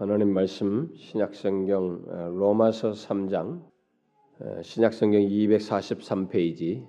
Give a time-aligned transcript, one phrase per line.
[0.00, 3.60] 하나님 말씀 신약성경 어, 로마서 3장
[4.38, 6.86] 어, 신약성경 243페이지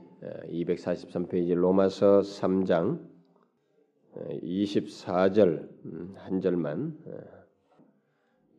[0.47, 3.01] 243페이지 로마서 3장
[4.15, 6.97] 24절 음, 한 절만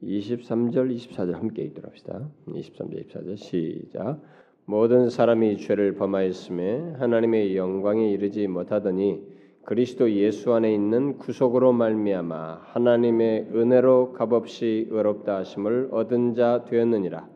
[0.02, 2.28] 23절 24절 함께 읽도록 합시다.
[2.46, 4.20] 23절 24절 시작
[4.66, 9.32] 모든 사람이 죄를 범하였음에 하나님의 영광에 이르지 못하더니
[9.64, 17.28] 그리스도 예수 안에 있는 구속으로 말미암아 하나님의 은혜로 값없이 의롭다 하심을 얻은 자 되었느니라.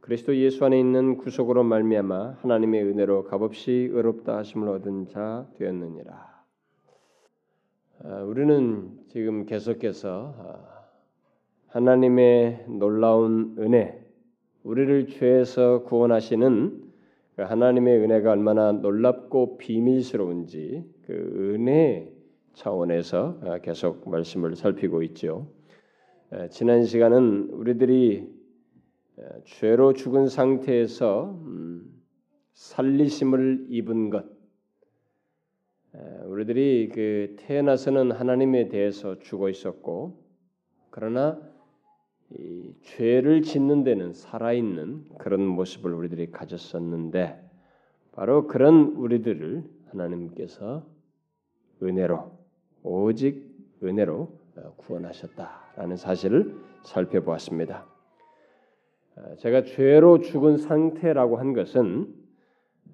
[0.00, 6.44] 그리스도 예수 안에 있는 구속으로 말미암아 하나님의 은혜로 값없이 의롭다 하심을 얻은 자 되었느니라.
[8.04, 10.84] 아, 우리는 지금 계속해서 아,
[11.68, 14.00] 하나님의 놀라운 은혜,
[14.62, 16.84] 우리를 죄에서 구원하시는
[17.34, 21.12] 그 하나님의 은혜가 얼마나 놀랍고 비밀스러운지 그
[21.54, 22.10] 은혜
[22.54, 25.48] 차원에서 아, 계속 말씀을 살피고 있죠.
[26.50, 28.26] 지난 시간은 우리들이
[29.44, 32.02] 죄로 죽은 상태에서 음,
[32.54, 34.24] 살리심을 입은 것,
[36.26, 40.24] 우리들이 그 태어나서는 하나님에 대해서 죽어 있었고,
[40.90, 41.40] 그러나
[42.30, 47.40] 이 죄를 짓는 데는 살아있는 그런 모습을 우리들이 가졌었는데,
[48.12, 50.93] 바로 그런 우리들을 하나님께서
[51.82, 52.30] 은혜로
[52.82, 57.86] 오직 은혜로 어, 구원하셨다라는 사실을 살펴보았습니다.
[59.16, 62.14] 어, 제가 죄로 죽은 상태라고 한 것은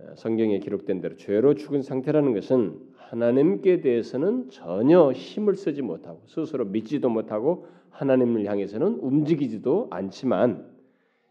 [0.01, 6.65] 어, 성경에 기록된 대로 죄로 죽은 상태라는 것은 하나님께 대해서는 전혀 힘을 쓰지 못하고 스스로
[6.65, 10.71] 믿지도 못하고 하나님을 향해서는 움직이지도 않지만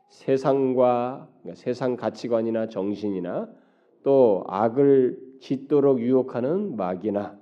[0.09, 3.49] 세상과 그러니까 세상 가치관이나 정신이나
[4.03, 7.38] 또 악을 짓도록 유혹하는 마귀나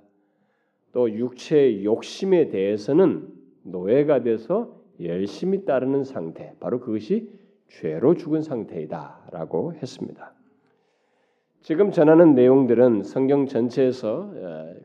[0.92, 3.28] 또 육체의 욕심에 대해서는
[3.62, 7.30] 노예가 돼서 열심히 따르는 상태, 바로 그것이
[7.68, 10.32] 죄로 죽은 상태이다라고 했습니다.
[11.60, 14.32] 지금 전하는 내용들은 성경 전체에서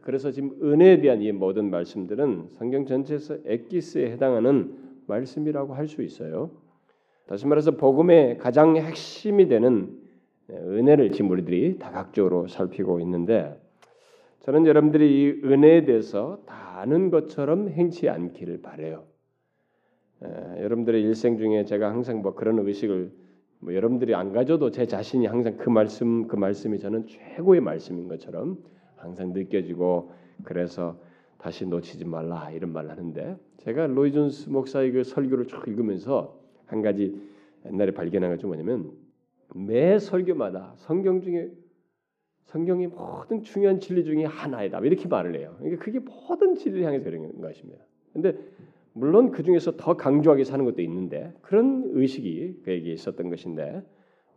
[0.01, 4.75] 그래서 지금 은혜에 대한 이 모든 말씀들은 성경 전체에서 엑기스에 해당하는
[5.07, 6.51] 말씀이라고 할 수 있어요.
[7.27, 9.97] 다시 말해서 복음의 가장 핵심이 되는
[10.49, 13.57] 은혜를 지금 우리들이 다각적으로 살피고 있는데
[14.43, 19.05] 저는 여러분들이 이 은혜에 대해서 다 아는 것처럼 행치 않기를 바래요.
[20.59, 23.11] 여러분들의 일생 중에 제가 항상 뭐 그런 의식을
[23.59, 28.57] 뭐 여러분들이 안 가져도 제 자신이 항상 그 말씀 그 말씀이 저는 최고의 말씀인 것처럼
[28.97, 30.11] 항상 느껴지고
[30.43, 30.99] 그래서
[31.37, 36.81] 다시 놓치지 말라 이런 말을 하는데 제가 로이 존스 목사의 그 설교를 쭉 읽으면서 한
[36.81, 37.17] 가지
[37.65, 38.91] 옛날에 발견한 것좀 뭐냐면
[39.55, 41.49] 매 설교마다 성경 중에
[42.45, 45.55] 성경이 모든 중요한 진리 중에 하나이다 이렇게 말을 해요.
[45.59, 47.83] 그러니까 그게 모든 진리를 향해서 그런 것입니다.
[48.11, 48.37] 근데
[48.93, 53.83] 물론 그 중에서 더 강조하게 사는 것도 있는데 그런 의식이 그에게 있었던 것인데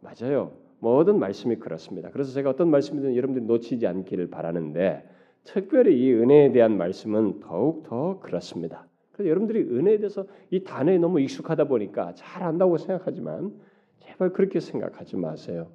[0.00, 0.52] 맞아요.
[0.78, 2.10] 모든 말씀이 그렇습니다.
[2.10, 5.08] 그래서 제가 어떤 말씀이든 여러분들이 놓치지 않기를 바라는데
[5.44, 8.86] 특별히 이 은혜에 대한 말씀은 더욱 더 그렇습니다.
[9.12, 13.54] 그래서 여러분들이 은혜에 대해서 이 단어에 너무 익숙하다 보니까 잘 안다고 생각하지만
[14.00, 15.68] 제발 그렇게 생각하지 마세요.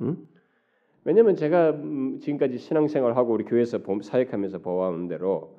[0.00, 0.16] 응?
[1.04, 5.56] 왜냐하면 제가 음, 지금까지 신앙생활하고 우리 교회에서 사역하면서 보아온 대로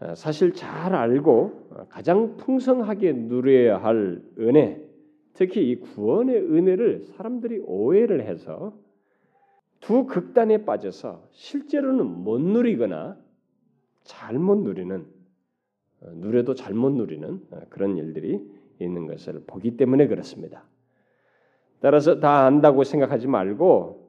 [0.00, 4.82] 어, 사실 잘 알고 어, 가장 풍성하게 누려야 할 은혜,
[5.34, 8.74] 특히 이 구원의 은혜를 사람들이 오해를 해서
[9.80, 13.16] 두 극단에 빠져서 실제로는 못 누리거나
[14.02, 15.06] 잘못 누리는
[16.00, 18.44] 어, 누려도 잘못 누리는 그런 일들이
[18.80, 20.64] 있는 것을 보기 때문에 그렇습니다.
[21.78, 24.01] 따라서 다 안다고 생각하지 말고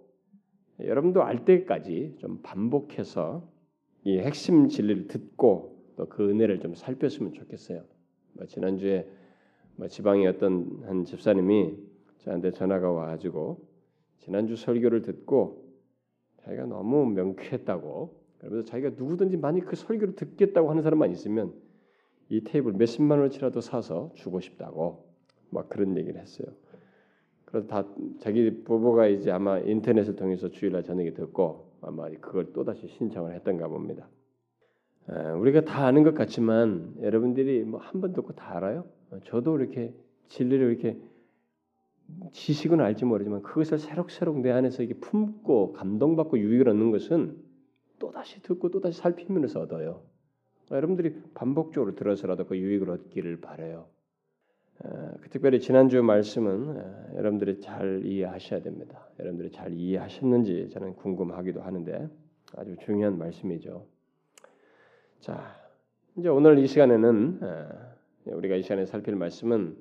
[0.79, 3.47] 여러분도 알 때까지 좀 반복해서
[4.03, 7.84] 이 핵심 진리를 듣고 또 그 은혜를 좀 살폈으면 좋겠어요.
[8.34, 9.07] 뭐 지난주에
[9.75, 11.78] 뭐 지방의 어떤 한 집사님이
[12.19, 13.67] 저한테 전화가 와가지고
[14.19, 15.63] 지난주 설교를 듣고
[16.38, 21.53] 자기가 너무 명쾌했다고 그러면서 자기가 누구든지 만약 그 설교를 듣겠다고 하는 사람만 있으면
[22.29, 25.06] 이 테이블 몇십만 원어치라도 사서 주고 싶다고
[25.50, 26.48] 막 그런 얘기를 했어요.
[27.53, 27.85] 그래서 다
[28.19, 33.67] 자기 부부가 이제 아마 인터넷을 통해서 주일날 저녁에 듣고 아마 그걸 또 다시 신청을 했던가
[33.67, 34.09] 봅니다.
[35.38, 38.85] 우리가 다 아는 것 같지만 여러분들이 뭐 한 번 듣고 다 알아요?
[39.25, 39.94] 저도 이렇게
[40.29, 41.00] 진리를 이렇게
[42.31, 47.38] 지식은 알지 모르지만 그것을 새록새록 내 안에서 이게 품고 감동받고 유익을 얻는 것은
[48.00, 50.01] 또 다시 듣고 또 다시 살피면서 얻어요.
[50.71, 53.85] 여러분들이 반복적으로 들어서라도 그 유익을 얻기를 바래요.
[54.80, 59.08] 그 특별히 지난주 말씀은 여러분들이 잘 이해하셔야 됩니다.
[59.20, 62.10] 여러분들이 잘 이해하셨는지 저는 궁금하기도 하는데
[62.58, 63.86] 아주 중요한 말씀이죠.
[65.20, 65.56] 자,
[66.18, 67.40] 이제 오늘 이 시간에는
[68.25, 69.78] 우리가 이 시간에 살필 말씀은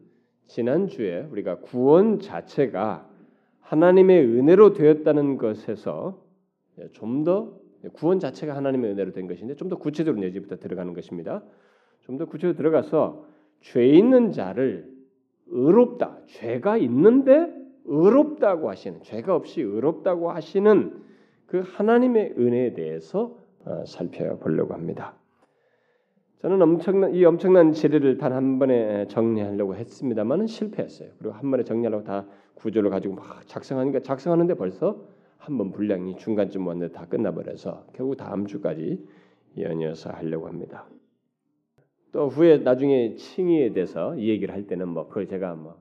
[0.46, 3.08] 지난 주에 우리가 구원 자체가
[3.60, 6.22] 하나님의 은혜로 되었다는 것에서
[6.92, 7.60] 좀 더
[7.94, 11.42] 구원 자체가 하나님의 은혜로 된 것인데 좀 더 구체적으로 내지부터 들어가는 것입니다.
[12.02, 13.26] 좀 더 구체적으로 들어가서
[13.62, 14.90] 죄 있는 자를
[15.46, 17.48] 의롭다 죄가 있는데
[17.84, 21.02] 의롭다고 하시는 죄가 없이 의롭다고 하시는
[21.46, 25.14] 그 하나님의 은혜에 대해서 어, 살펴보려고 합니다.
[26.38, 31.10] 저는 엄청난 이 엄청난 진리를 단 한 번에 정리하려고 했습니다만은 실패했어요.
[31.18, 34.96] 그리고 한 번에 정리하려고 다 구조를 가지고 막 작성하니까 작성하는데 벌써
[35.38, 39.04] 한 번 분량이 중간쯤 왔는데 다 끝나버려서 결국 다음 주까지
[39.58, 40.86] 연이어서 하려고 합니다.
[42.12, 45.80] 또 후에 나중에 칭의에 대해서 이 얘기를 할 때는 뭐 그걸 제가 뭐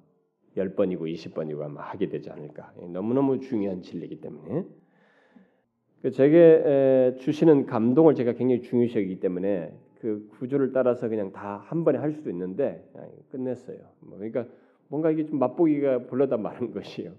[0.55, 2.73] 10번이고 20번이고 아마 하게 되지 않을까.
[2.89, 4.65] 너무너무 중요한 진리이기 때문에
[6.01, 11.83] 그 제게 주시는 감동을 제가 굉장히 중요시 여기기 때문에 그 구조를 따라서 그냥 다 한
[11.83, 12.83] 번에 할 수도 있는데
[13.29, 13.77] 끝냈어요.
[13.99, 14.45] 뭐 그러니까
[14.87, 17.11] 뭔가 이게 좀 맛보기가 불러다 말은 것이요.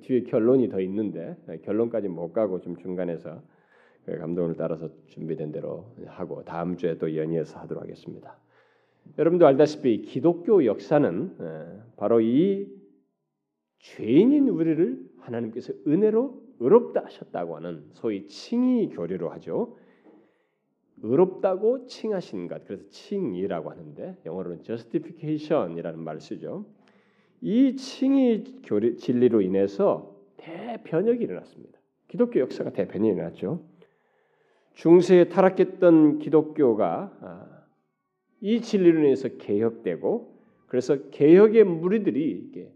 [0.00, 3.40] 뒤에 결론이 더 있는데 결론까지 못 가고 좀 중간에서
[4.04, 8.38] 그 감동을 따라서 준비된 대로 하고 다음 주에 또 연이어서 하도록 하겠습니다.
[9.18, 12.68] 여러분도 알다시피 기독교 역사는 바로 이
[13.78, 19.76] 죄인인 우리를 하나님께서 은혜로 의롭다 하셨다고 하는 소위 칭의 교리로 하죠.
[21.02, 26.64] 의롭다고 칭하신 것 그래서 칭이라고 하는데 영어로는 justification이라는 말을 쓰죠.
[27.40, 31.78] 이 칭의 교리 진리로 인해서 대변혁이 일어났습니다.
[32.08, 33.60] 기독교 역사가 대변이 일어났죠.
[34.72, 37.53] 중세에 타락했던 기독교가 아,
[38.44, 40.34] 이 진리로 인해서 개혁되고
[40.66, 42.70] 그래서 개혁의 무리들이 이게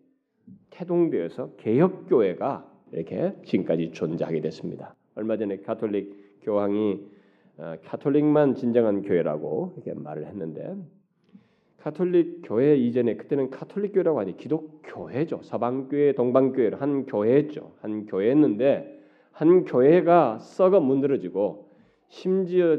[0.70, 4.94] 태동되어서 개혁 교회가 이렇게 지금까지 존재하게 됐습니다.
[5.14, 7.02] 얼마 전에 가톨릭 교황이
[7.58, 10.74] 어, 가톨릭만 진정한 교회라고 이렇게 말을 했는데
[11.76, 15.40] 가톨릭 교회 이전에 그때는 가톨릭 교회라고 하니 기독교회죠.
[15.42, 17.74] 서방교회, 동방교회 한 교회였죠.
[17.82, 21.68] 한 교회였는데 한 교회가 썩어 문드러지고
[22.08, 22.78] 심지어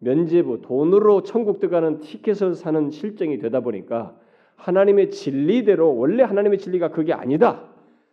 [0.00, 4.16] 면제부 돈으로 천국 들어가는 티켓을 사는 실정이 되다 보니까
[4.56, 7.64] 하나님의 진리대로 원래 하나님의 진리가 그게 아니다.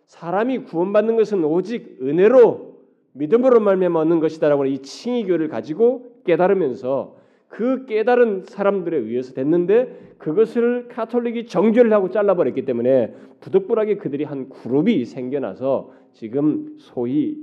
[0.06, 2.76] 사람이 구원받는 것은 오직 은혜로
[3.14, 7.16] 믿음으로 말미암아 얻는 것이다라고 이 칭의교를 가지고 깨달으면서
[7.48, 15.06] 그 깨달은 사람들에 의해서 됐는데 그것을 카톨릭이 정죄를 하고 잘라버렸기 때문에 부득불하게 그들이 한 그룹이
[15.06, 17.38] 생겨나서 지금 소위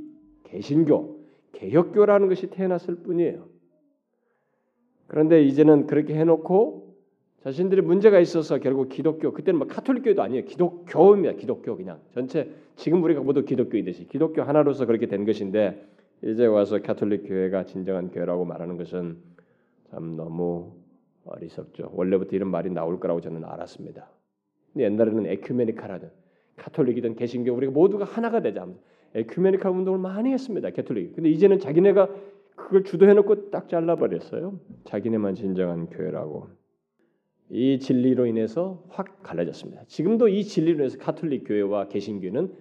[0.44, 1.18] 개신교,
[1.52, 3.51] 개혁교라는 것이 태어났을 뿐이에요.
[5.12, 6.96] 그런데 이제는 그렇게 해놓고
[7.42, 10.46] 자신들이 문제가 있어서 결국 기독교 그때는 뭐 카톨릭 교회도 아니에요.
[10.46, 11.36] 기독교입니다.
[11.36, 15.86] 기독교 그냥 전체 지금 우리가 모두 기독교이듯이 기독교 하나로서 그렇게 된 것인데
[16.22, 19.18] 이제 와서 카톨릭 교회가 진정한 교회라고 말하는 것은
[19.90, 20.72] 참 너무
[21.26, 21.90] 어리석죠.
[21.92, 24.08] 원래부터 이런 말이 나올 거라고 저는 알았습니다.
[24.72, 26.08] 근데 옛날에는 ecumenical이라든
[26.56, 28.66] 카톨릭이든 개신교 우리가 모두가 하나가 되자
[29.14, 30.70] ecumenical 운동을 많이 했습니다.
[30.70, 31.16] 캐톨릭.
[31.16, 32.08] 근데 이제는 자기네가
[32.62, 34.58] 그걸 주도해놓고 딱 잘라버렸어요.
[34.84, 36.48] 자기네만 진정한 교회라고.
[37.50, 39.84] 이 진리로 인해서 확 갈라졌습니다.
[39.86, 42.52] 지금도 이 진리로 인해서 카톨릭 교회와 개신교는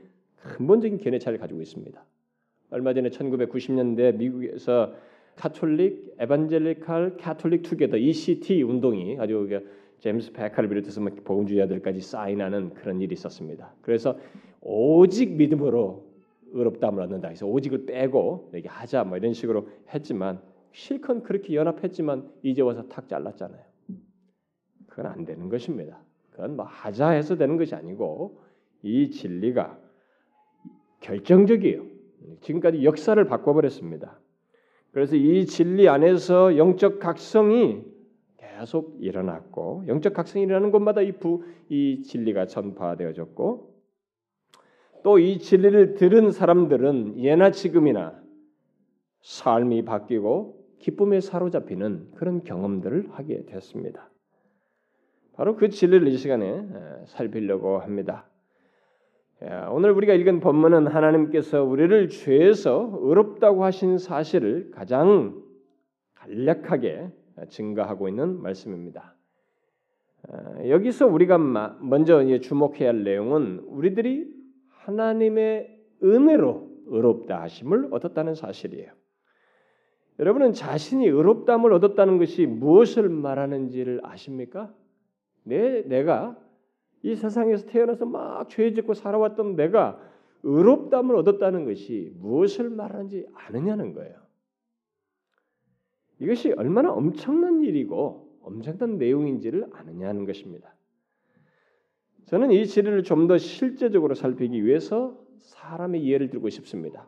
[0.58, 2.04] 근본적인 견해 차이를 가지고 있습니다.
[2.72, 4.94] 얼마 전에 1990년대 미국에서
[5.36, 9.48] 카톨릭 Evangelical Catholic Together ECT 운동이 아주
[10.00, 13.74] 제임스 베카를 비롯해서 복음주의자들까지 사인하는 그런 일이 있었습니다.
[13.82, 14.18] 그래서
[14.62, 16.11] 오직 믿음으로
[16.52, 17.28] 의롭다함을 얻는다.
[17.30, 20.42] 그래서 오직을 빼고 이게 하자 뭐 이런 식으로 했지만
[20.72, 23.62] 실컷 그렇게 연합했지만 이제 와서 탁 잘랐잖아요.
[24.88, 26.02] 그건 안 되는 것입니다.
[26.32, 28.42] 그건 뭐 하자 해서 되는 것이 아니고
[28.84, 29.80] 이 진리가
[31.02, 31.84] 결정적이에요.
[32.42, 34.20] 지금까지 역사를 바꿔버렸습니다.
[34.92, 37.84] 그래서 이 진리 안에서 영적 각성이
[38.38, 43.71] 계속 일어났고 영적 각성이 일어나는 곳마다 이, 부, 이 진리가 전파되어졌고
[45.04, 48.20] 또 이 진리를 들은 사람들은 예나 지금이나
[49.22, 54.10] 삶이 바뀌고 기쁨에 사로잡히는 그런 경험들을 하게 됐습니다.
[55.34, 56.68] 바로 그 진리를 이 시간에
[57.06, 58.28] 살피려고 합니다.
[59.72, 65.42] 오늘 우리가 읽은 본문은 하나님께서 우리를 죄에서 의롭다고 하신 사실을 가장
[66.16, 67.10] 간략하게
[67.50, 69.16] 증가하고 있는 말씀입니다.
[70.68, 74.41] 여기서 우리가 먼저 주목해야 할 내용은 우리들이
[74.84, 78.92] 하나님의 은혜로 의롭다 하심을 얻었다는 사실이에요.
[80.20, 84.74] 여러분은 자신이 의롭담을 얻었다는 것이 무엇을 말하는지를 아십니까?
[85.44, 86.38] 내 내가
[87.04, 90.00] 이 세상에서 태어나서 막 죄짓고 살아왔던 내가
[90.44, 94.16] 의롭담을 얻었다는 것이 무엇을 말하는지 아느냐는 거예요.
[96.20, 100.76] 이것이 얼마나 엄청난 일이고 엄청난 내용인지를 아느냐는 것입니다.
[102.26, 107.08] 저는 이 진리를 좀 더 실제적으로 살피기 위해서 사람의 예를 들고 싶습니다.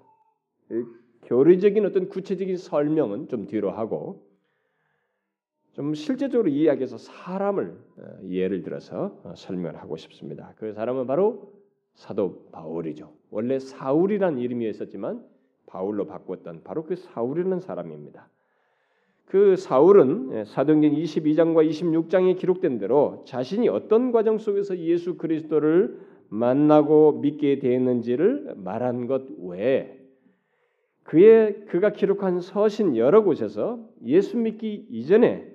[1.24, 4.28] 교리적인 어떤 구체적인 설명은 좀 뒤로 하고
[5.74, 10.54] 좀 실제적으로 이야기해서 사람을 어, 예를 들어서 어, 설명을 하고 싶습니다.
[10.58, 11.52] 그 사람은 바로
[11.96, 13.12] 사도 바울이죠.
[13.32, 15.26] 원래 사울이란 이름이었었지만
[15.66, 18.30] 바울로 바꿨던 바로 그 사울이라는 사람입니다.
[19.26, 26.00] 그 사울은 예, 사도행전 22장과 26장에 기록된 대로 자신이 어떤 과정 속에서 예수 그리스도를
[26.30, 30.00] 만나고 믿게 되었는지를 말한 것 외에
[31.04, 35.52] 그의 그가 기록한 서신 여러 곳에서 예수 믿기 이전에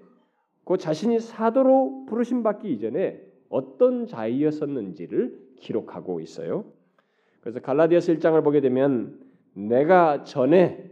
[0.64, 6.64] 그 자신이 사도로 부르심 받기 이전에 어떤 자이었었는지를 기록하고 있어요.
[7.40, 9.18] 그래서 갈라디아서 1장을 보게 되면
[9.54, 10.90] 내가 전에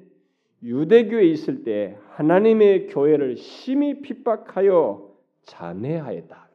[0.62, 6.48] 유대교에 있을 때 하나님의 교회를 심히 핍박하여 잔해하였다.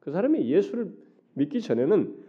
[0.00, 0.92] 그 사람이 예수를
[1.34, 2.22] 믿기 전에는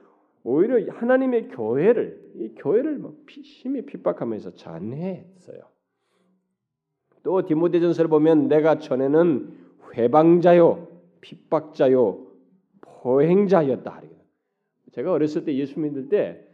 [0.44, 3.02] 오히려 하나님의 교회를 이 교회를
[3.44, 5.60] 심히 핍박하면서 잔해했어요.
[7.24, 9.54] 또 디모데전서를 보면 내가 전에는
[9.96, 10.88] 회방자요,
[11.22, 12.28] 핍박자요,
[12.82, 14.02] 폭행자였다.
[14.92, 16.46] 제가 어렸을 때 예수 믿을 때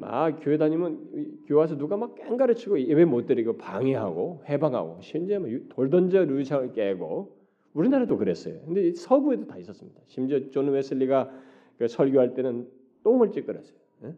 [0.00, 5.38] 막 교회 다니면 교회 와서 누가 막 꽹과리 치고 예배 못 드리고 방해하고 훼방하고 심지어
[5.68, 7.36] 돌 던져 유리창을 깨고
[7.74, 8.60] 우리나라도 그랬어요.
[8.64, 10.00] 근데 서구에도 다 있었습니다.
[10.06, 11.30] 심지어 존 웨슬리가
[11.78, 12.68] 그 설교할 때는
[13.04, 13.78] 똥을 찌끄렸어요.
[14.04, 14.14] 예?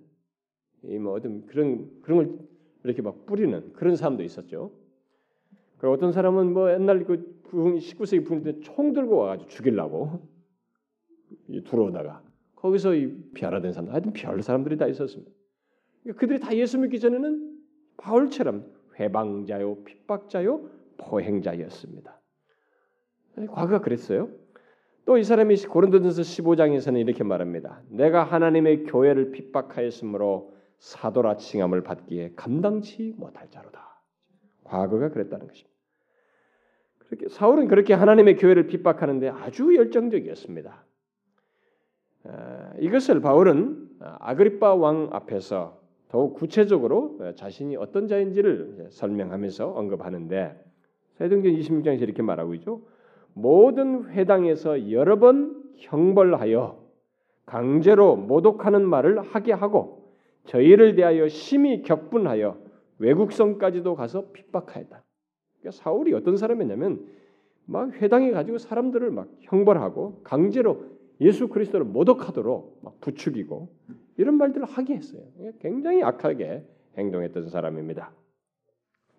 [0.84, 2.38] 이뭐 어떤 그런 그런 걸
[2.84, 4.72] 이렇게 막 뿌리는 그런 사람도 있었죠.
[5.78, 10.20] 그리고 어떤 사람은 뭐 옛날 그 19세기 부흥 때 총 들고 와가지고 죽이려고
[11.66, 12.22] 들어오다가
[12.54, 15.30] 거기서 이 비하라된 사람들, 하여튼 별 사람들이 다 있었습니다.
[16.16, 17.58] 그들이 다 예수 믿기 전에는
[17.96, 18.66] 바울처럼
[18.98, 20.68] 회방자요, 핍박자요,
[20.98, 22.20] 포행자였습니다.
[23.48, 24.28] 과거가 그랬어요.
[25.04, 27.82] 또 이 사람이 고린도전서 15장에서는 이렇게 말합니다.
[27.88, 34.00] 내가 하나님의 교회를 핍박하였으므로 사도라 칭함을 받기에 감당치 못할 자로다.
[34.64, 35.76] 과거가 그랬다는 것입니다.
[36.98, 40.86] 그렇게 사울은 그렇게 하나님의 교회를 핍박하는데 아주 열정적이었습니다.
[42.78, 45.81] 이것을 바울은 아그리파 왕 앞에서
[46.12, 50.62] 더욱 구체적으로 자신이 어떤 자인지를 설명하면서 언급하는데
[51.14, 52.82] 사도행전 26장에서 이렇게 말하고 있죠.
[53.32, 56.78] 모든 회당에서 여러 번 형벌하여
[57.46, 60.12] 강제로 모독하는 말을 하게 하고
[60.44, 62.58] 저희를 대하여 심히 격분하여
[62.98, 65.02] 외국성까지도 가서 핍박하였다.
[65.60, 67.06] 그러니까 사울이 어떤 사람이냐면
[67.64, 70.84] 막 회당에 가지고 사람들을 막 형벌하고 강제로
[71.22, 73.70] 예수 그리스도를 모독하도록 막 부추기고
[74.16, 75.22] 이런 말들을 하게 했어요.
[75.60, 76.66] 굉장히 악하게
[76.98, 78.12] 행동했던 사람입니다.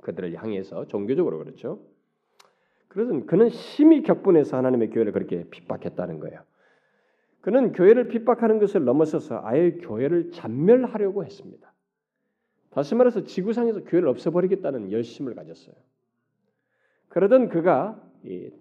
[0.01, 1.79] 그들을 향해서 종교적으로 그렇죠.
[2.87, 6.41] 그래서 그는 심히 격분해서 하나님의 교회를 그렇게 핍박했다는 거예요.
[7.41, 11.73] 그는 교회를 핍박하는 것을 넘어서서 아예 교회를 잔멸하려고 했습니다.
[12.69, 15.75] 다시 말해서 지구상에서 교회를 없애버리겠다는 열심을 가졌어요.
[17.09, 18.01] 그러던 그가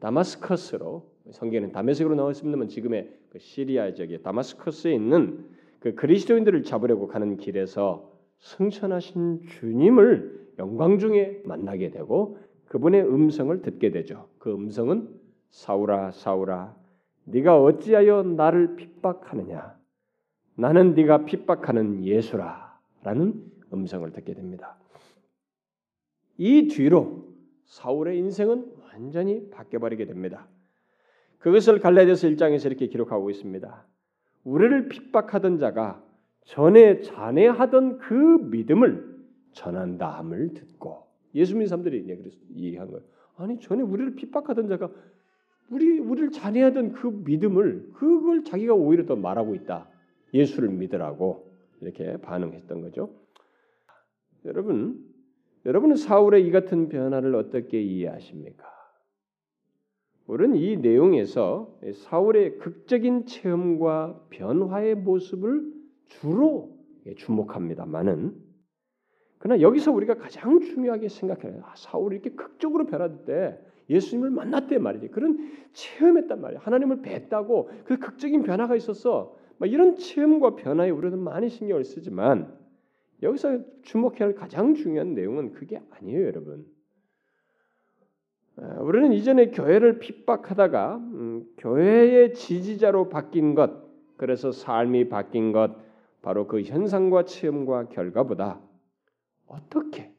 [0.01, 5.49] 다마스커스로 성경에는 다메섹으로 나왔습니다만 지금의 그 시리아 지역의 다마스커스에 있는
[5.83, 8.09] 그 그리스도인들을 잡으려고 가는 길에서
[8.39, 14.29] 승천하신 주님을 영광 중에 만나게 되고 그분의 음성을 듣게 되죠.
[14.39, 15.09] 그 음성은
[15.51, 16.77] 사울아 사울아
[17.25, 19.77] 네가 어찌하여 나를 핍박하느냐
[20.55, 24.77] 나는 네가 핍박하는 예수라라는 음성을 듣게 됩니다.
[26.39, 27.27] 이 뒤로
[27.65, 30.47] 사울의 인생은 완전히 바뀌어 버리게 됩니다.
[31.39, 33.92] 그것을 갈라디아서 1장에서 이렇게 기록하고 있습니다.
[34.45, 36.03] 우리를 핍박하던 자가
[36.45, 38.15] 전에 잔해하던 그
[38.51, 39.13] 믿음을
[39.53, 43.03] 전한다 함을 듣고 예수 믿는 사람들이 그래서 이해한 거예요.
[43.37, 44.91] 아니 전에 우리를 핍박하던 자가
[45.71, 49.89] 우리 우리를 잔해하던 그 믿음을 그걸 자기가 오히려 더 말하고 있다.
[50.35, 53.11] 예수를 믿으라고 이렇게 반응했던 거죠.
[54.45, 54.99] 여러분,
[55.65, 58.65] 여러분은 사울의 이 같은 변화를 어떻게 이해하십니까?
[60.27, 65.73] 우리는 이 내용에서 사울의 극적인 체험과 변화의 모습을
[66.07, 66.77] 주로
[67.17, 68.35] 주목합니다만은
[69.39, 71.63] 그러나 여기서 우리가 가장 중요하게 생각해요.
[71.65, 73.59] 아, 사울이 이렇게 극적으로 변화될 때
[73.91, 75.09] 예수님을 만났대 말이지.
[75.09, 76.61] 그런 체험했단 말이야.
[76.61, 79.37] 하나님을 뵀다고 그 극적인 변화가 있었어.
[79.63, 82.57] 이런 체험과 변화에 우리는 많이 신경을 쓰지만
[83.23, 86.67] 여기서 주목해야 할 가장 중요한 내용은 그게 아니에요, 여러분.
[88.57, 93.71] 아, 우리는 이전에 교회를 핍박하다가 음, 교회의 지지자로 바뀐 것,
[94.17, 95.75] 그래서 삶이 바뀐 것,
[96.21, 98.61] 바로 그 현상과 체험과 결과보다
[99.47, 100.13] 어떻게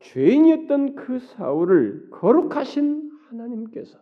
[0.00, 3.98] 죄인이었던 그 사울을 거룩하신 하나님께서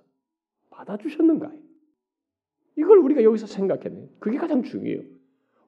[0.71, 1.53] 받아주셨는가?
[2.77, 4.09] 이걸 우리가 여기서 생각해야 돼요.
[4.19, 5.03] 그게 가장 중요해요.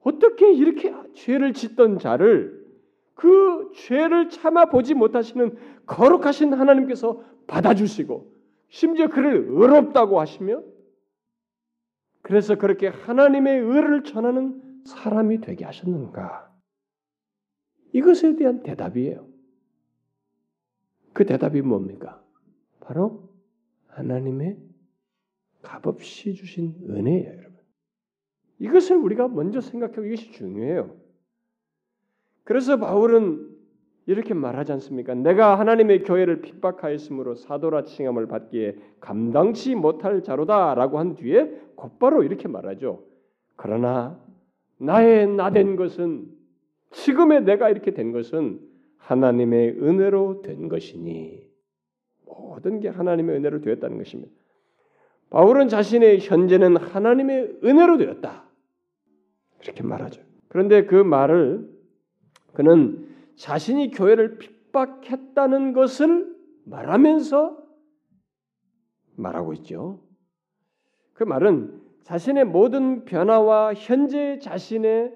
[0.01, 2.62] 어떻게 이렇게 죄를 짓던 자를
[3.15, 8.33] 그 죄를 참아 보지 못하시는 거룩하신 하나님께서 받아주시고
[8.69, 10.63] 심지어 그를 의롭다고 하시며
[12.23, 16.51] 그래서 그렇게 하나님의 의를 전하는 사람이 되게 하셨는가?
[17.93, 19.29] 이것에 대한 대답이에요.
[21.13, 22.25] 그 대답이 뭡니까?
[22.81, 23.29] 바로
[23.89, 24.59] 하나님의
[25.63, 27.59] 값없이 주신 은혜예요, 여러분.
[28.59, 30.97] 이것을 우리가 먼저 생각하고 이것이 중요해요.
[32.45, 33.49] 그래서 바울은
[34.07, 35.15] 이렇게 말하지 않습니까?
[35.15, 43.05] 내가 하나님의 교회를 핍박하였으므로 사도라 칭함을 받기에 감당치 못할 자로다라고 한 뒤에 곧바로 이렇게 말하죠.
[43.57, 44.21] 그러나
[44.79, 46.27] 나의 나된 것은
[46.91, 48.61] 지금의 내가 이렇게 된 것은
[48.99, 51.47] 하나님의 은혜로 된 것이니
[52.27, 54.33] 모든 게 하나님의 은혜로 되었다는 것입니다.
[55.31, 58.45] 바울은 자신의 현재는 하나님의 은혜로 되었다.
[59.63, 60.23] 이렇게 말하죠.
[60.49, 61.72] 그런데 그 말을
[62.53, 67.59] 그는 자신이 교회를 핍박했다는 것을 말하면서
[69.17, 70.01] 말하고 있죠.
[71.13, 75.15] 그 말은 자신의 모든 변화와 현재 자신의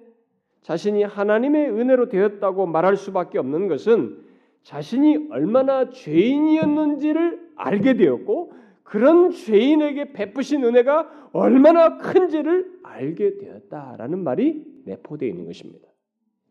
[0.62, 4.24] 자신이 하나님의 은혜로 되었다고 말할 수밖에 없는 것은
[4.62, 8.52] 자신이 얼마나 죄인이었는지를 알게 되었고
[8.82, 15.85] 그런 죄인에게 베푸신 은혜가 얼마나 큰지를 알게 되었다라는 말이 내포되어 있는 것입니다.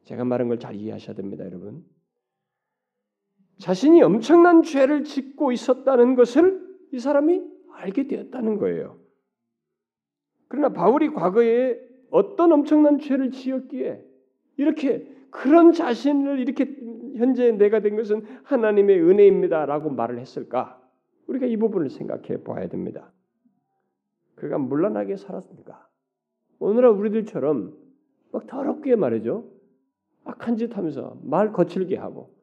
[0.06, 1.84] 제가 말한 걸 잘 이해하셔야 됩니다, 여러분.
[3.58, 7.42] 자신이 엄청난 죄를 짓고 있었다는 것을 이 사람이
[7.74, 8.98] 알게 되었다는 거예요.
[10.48, 11.80] 그러나 바울이 과거에
[12.12, 14.04] 어떤 엄청난 죄를 지었기에
[14.58, 16.66] 이렇게 그런 자신을 이렇게
[17.18, 20.82] 현재 내가 된 것은 하나님의 은혜입니다라고 말을 했을까?
[21.28, 23.12] 우리가 이 부분을 생각해 봐야 됩니다.
[24.36, 25.88] 그가 물란하게 살았습니까?
[26.60, 27.76] 오늘날 우리들처럼
[28.32, 29.55] 막 더럽게 말이죠.
[30.26, 32.36] 악한 짓 하면서 말 거칠게 하고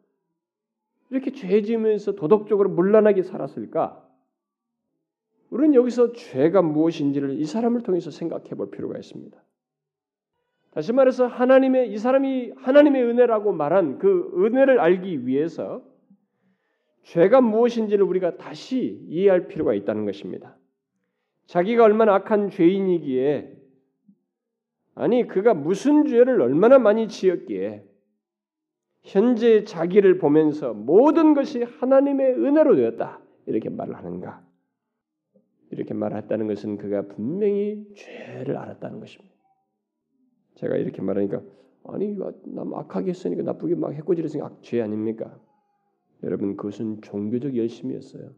[1.11, 4.09] 이렇게 죄 지으면서 도덕적으로 물란하게 살았을까?
[5.51, 9.38] 우리는 여기서 죄가 무엇인지를 이 사람을 통해서 생각해 볼 필요가 있습니다.
[10.71, 15.85] 다시 말해서 하나님의 이 사람이 하나님의 은혜라고 말한 그 은혜를 알기 위해서
[17.03, 20.57] 죄가 무엇인지를 우리가 다시 이해할 필요가 있다는 것입니다.
[21.47, 23.62] 자기가 얼마나 악한 죄인이기에
[24.94, 27.85] 아니 그가 무슨 죄를 얼마나 많이 지었기에
[29.02, 34.46] 현재 자기를 보면서 모든 것이 하나님의 은혜로 되었다 이렇게 말을 하는가?
[35.70, 39.35] 이렇게 말했다는 것은 그가 분명히 죄를 알았다는 것입니다.
[40.57, 41.42] 제가 이렇게 말하니까
[41.85, 42.31] 아니 나
[42.74, 45.40] 악하게 했으니까 나쁘게 막 해코지했으니까 악, 죄 아닙니까?
[46.22, 48.31] 여러분 그것은 종교적 열심이었어요.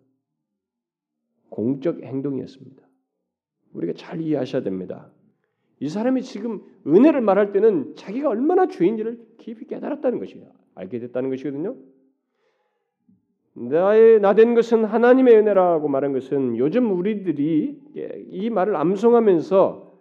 [1.51, 2.83] 공적 행동이었습니다.
[3.75, 5.13] 우리가 잘 이해하셔야 됩니다.
[5.81, 10.47] 이 사람이 지금 은혜를 말할 때는 자기가 얼마나 죄인지를 깊이 깨달았다는 것이에요.
[10.75, 11.77] 알게 됐다는 것이거든요.
[13.55, 17.81] 나의 나된 것은 하나님의 은혜라고 말한 것은 요즘 우리들이
[18.31, 19.93] 이 말을 암송하면서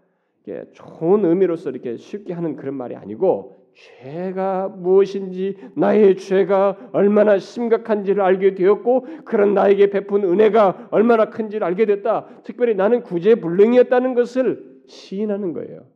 [0.71, 8.55] 좋은 의미로서 이렇게 쉽게 하는 그런 말이 아니고 죄가 무엇인지 나의 죄가 얼마나 심각한지를 알게
[8.55, 12.27] 되었고 그런 나에게 베푼 은혜가 얼마나 큰지를 알게 됐다.
[12.43, 15.87] 특별히 나는 구제 불능이었다는 것을 시인하는 거예요.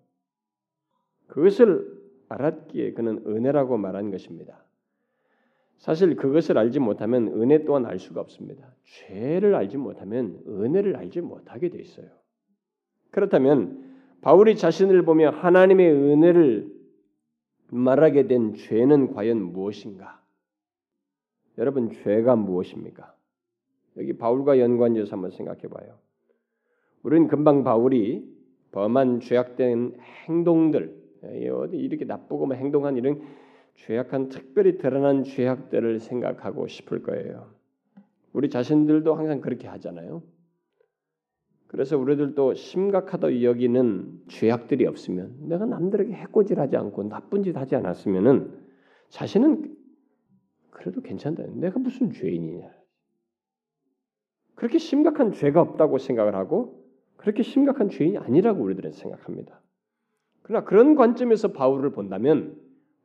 [1.27, 1.97] 그것을
[2.29, 4.63] 알았기에 그는 은혜라고 말한 것입니다.
[5.77, 8.73] 사실 그것을 알지 못하면 은혜 또한 알 수가 없습니다.
[8.83, 12.07] 죄를 알지 못하면 은혜를 알지 못하게 돼 있어요.
[13.11, 13.85] 그렇다면
[14.21, 16.75] 바울이 자신을 보며 하나님의 은혜를
[17.69, 20.21] 말하게 된 죄는 과연 무엇인가?
[21.57, 23.15] 여러분 죄가 무엇입니까?
[23.97, 25.97] 여기 바울과 연관지어서 한번 생각해 봐요.
[27.03, 28.36] 우리는 금방 바울이
[28.77, 30.95] 범한 죄악된 행동들
[31.71, 33.23] 이렇게 나쁘고 행동한 이런
[33.73, 37.49] 죄악한 특별히 드러난 죄악들을 생각하고 싶을 거예요.
[38.33, 40.21] 우리 자신들도 항상 그렇게 하잖아요.
[41.65, 48.59] 그래서 우리들도 심각하다 여기는 죄악들이 없으면 내가 남들에게 해코지하지 않고 나쁜 짓 하지 않았으면은
[49.09, 49.75] 자신은
[50.69, 51.43] 그래도 괜찮다.
[51.55, 52.69] 내가 무슨 죄인이냐.
[54.53, 56.86] 그렇게 심각한 죄가 없다고 생각을 하고
[57.17, 59.59] 그렇게 심각한 죄인이 아니라고 우리들은 생각합니다.
[60.43, 62.55] 그러나 그런 관점에서 바울을 본다면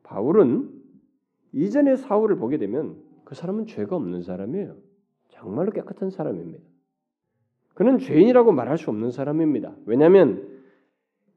[0.05, 0.71] 바울은
[1.53, 4.77] 이전의 사울을 보게 되면 그 사람은 죄가 없는 사람이에요.
[5.29, 6.63] 정말로 깨끗한 사람입니다.
[7.75, 9.75] 그는 죄인이라고 말할 수 없는 사람입니다.
[9.87, 10.49] 왜냐하면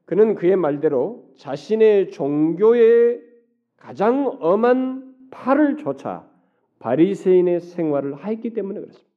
[0.04, 3.22] 그는 그의 말대로 자신의 종교의
[3.76, 6.28] 가장 엄한 팔을 조차
[6.78, 9.10] 바리새인의 생활을 하였기 때문에 그렇습니다.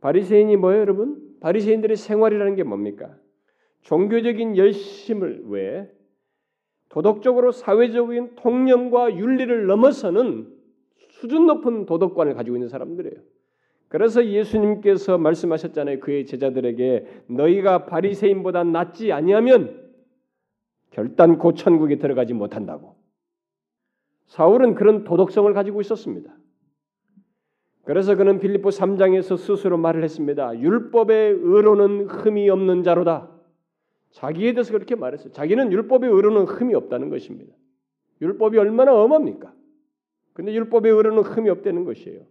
[0.00, 1.31] 바리새인이 뭐예요, 여러분?
[1.42, 3.14] 바리새인들의 생활이라는 게 뭡니까?
[3.82, 5.90] 종교적인 열심을 왜
[6.88, 10.48] 도덕적으로 사회적인 통념과 윤리를 넘어서는
[11.08, 13.16] 수준 높은 도덕관을 가지고 있는 사람들이에요.
[13.88, 16.00] 그래서 예수님께서 말씀하셨잖아요.
[16.00, 19.90] 그의 제자들에게 너희가 바리새인보다 낫지 아니하면
[20.90, 22.94] 결단코 천국에 들어가지 못한다고.
[24.26, 26.34] 사울은 그런 도덕성을 가지고 있었습니다.
[27.84, 30.58] 그래서 그는 빌립보 3장에서 스스로 말을 했습니다.
[30.58, 33.28] 율법의 의로는 흠이 없는 자로다.
[34.12, 35.32] 자기에 대해서 그렇게 말했어요.
[35.32, 37.52] 자기는 율법의 의로는 흠이 없다는 것입니다.
[38.20, 39.52] 율법이 얼마나 엄합니까?
[40.32, 42.22] 근데 율법의 의로는 흠이 없다는 것이에요.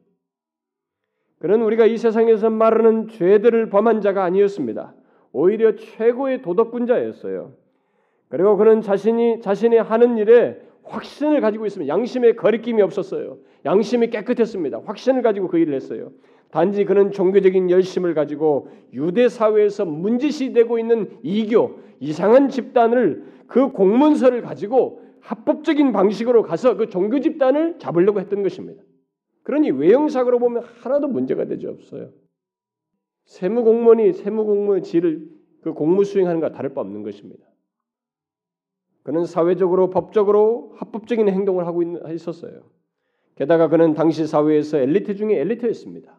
[1.40, 4.94] 그는 우리가 이 세상에서 말하는 죄들을 범한 자가 아니었습니다.
[5.34, 7.54] 오히려 최고의 도덕군자였어요.
[8.30, 10.62] 그리고 그는 자신이 자신의 하는 일에
[10.92, 11.94] 확신을 가지고 있습니다.
[11.94, 13.38] 양심에 거리낌이 없었어요.
[13.66, 14.82] 양심이 깨끗했습니다.
[14.86, 16.12] 확신을 가지고 그 일을 했어요.
[16.52, 24.42] 단지 그는 종교적인 열심을 가지고 유대 사회에서 문제시 되고 있는 이교 이상한 집단을 그 공문서를
[24.42, 28.84] 가지고 합법적인 방식으로 가서 그 종교 집단을 잡으려고 했던 것입니다.
[29.44, 32.10] 그러니 외형상으로 보면 하나도 문제가 되지 없어요.
[33.26, 35.30] 세무 공무원이 세무 공무원 질을
[35.62, 37.51] 그 공무 수행하는 것과 다를 바 없는 것입니다.
[39.04, 42.62] 그는 사회적으로 법적으로 합법적인 행동을 하고 있었어요.
[43.36, 46.18] 게다가 그는 당시 사회에서 엘리트 중에 엘리트였습니다.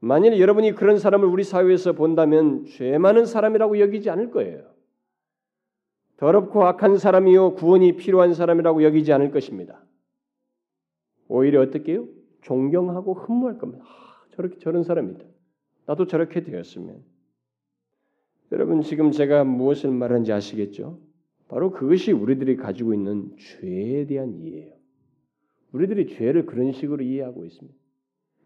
[0.00, 4.64] 만일 여러분이 그런 사람을 우리 사회에서 본다면 죄 많은 사람이라고 여기지 않을 거예요.
[6.16, 9.84] 더럽고 악한 사람이요 구원이 필요한 사람이라고 여기지 않을 것입니다.
[11.28, 12.08] 오히려 어떻게요?
[12.42, 13.84] 존경하고 흠모할 겁니다.
[13.86, 15.24] 아, 저렇게 저런 사람이다.
[15.86, 17.02] 나도 저렇게 되었으면.
[18.52, 20.98] 여러분 지금 제가 무엇을 말하는지 아시겠죠?
[21.48, 24.74] 바로 그것이 우리들이 가지고 있는 죄에 대한 이해예요.
[25.72, 27.78] 우리들이 죄를 그런 식으로 이해하고 있습니다.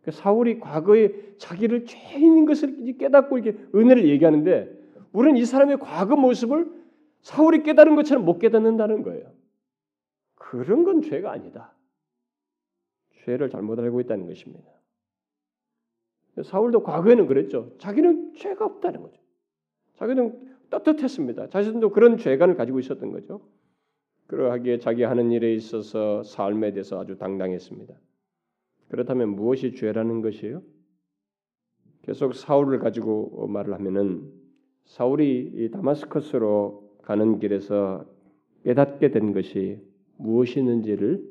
[0.02, 6.70] 그러니까 사울이 과거에 자기를 죄인인 것을 깨닫고 이렇게 은혜를 얘기하는데 우리는 이 사람의 과거 모습을
[7.20, 9.30] 사울이 깨달은 것처럼 못 깨닫는다는 거예요.
[10.34, 11.72] 그런 건 죄가 아니다.
[13.24, 14.68] 죄를 잘못 알고 있다는 것입니다.
[16.42, 17.72] 사울도 과거에는 그랬죠.
[17.78, 19.20] 자기는 죄가 없다는 거죠.
[20.02, 20.32] 자기는
[20.70, 21.50] 떳떳했습니다.
[21.50, 23.40] 자신도 그런 죄관을 가지고 있었던 거죠.
[24.26, 27.94] 그러하기에 자기 하는 일에 있어서 삶에 대해서 아주 당당했습니다.
[28.88, 30.60] 그렇다면 무엇이 죄라는 것이에요?
[32.02, 34.28] 계속 사울을 가지고 말을 하면은
[34.86, 38.04] 사울이 다마스커스로 가는 길에서
[38.64, 39.78] 깨닫게 된 것이
[40.16, 41.22] 무엇이있는지를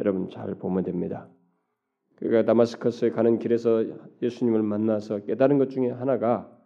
[0.00, 1.28] 여러분 잘 보면 됩니다.
[2.16, 3.84] 그가 다마스커스에 가는 길에서
[4.20, 6.57] 예수님을 만나서 깨달은 것 중에 하나가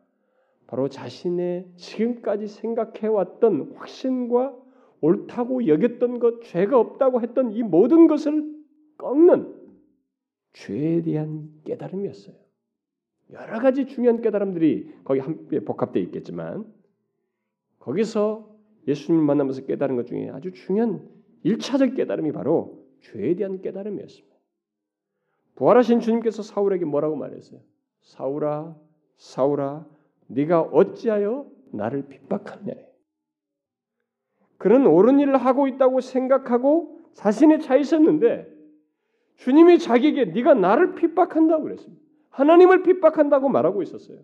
[0.72, 4.56] 바로 자신의 지금까지 생각해왔던 확신과
[5.02, 8.50] 옳다고 여겼던 것, 죄가 없다고 했던 이 모든 것을
[8.96, 9.54] 꺾는
[10.54, 12.34] 죄에 대한 깨달음이었어요.
[13.32, 16.64] 여러 가지 중요한 깨달음들이 거기 함께 복합되어 있겠지만
[17.78, 18.56] 거기서
[18.88, 21.06] 예수님 만나면서 깨달은 것 중에 아주 중요한
[21.42, 24.34] 일차적 깨달음이 바로 죄에 대한 깨달음이었습니다.
[25.56, 27.60] 부활하신 주님께서 사울에게 뭐라고 말했어요?
[28.00, 28.74] 사울아,
[29.18, 29.86] 사울아,
[30.28, 32.72] 네가 어찌하여 나를 핍박하냐?
[34.58, 38.48] 그는 옳은 일을 하고 있다고 생각하고 자신의 차 있었는데
[39.36, 42.02] 주님이 자기에게 네가 나를 핍박한다고 그랬습니다.
[42.30, 44.18] 하나님을 핍박한다고 말하고 있었어요.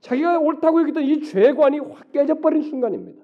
[0.00, 3.22] 자기가 옳다고 여기던 이 죄관이 확 깨져버린 순간입니다.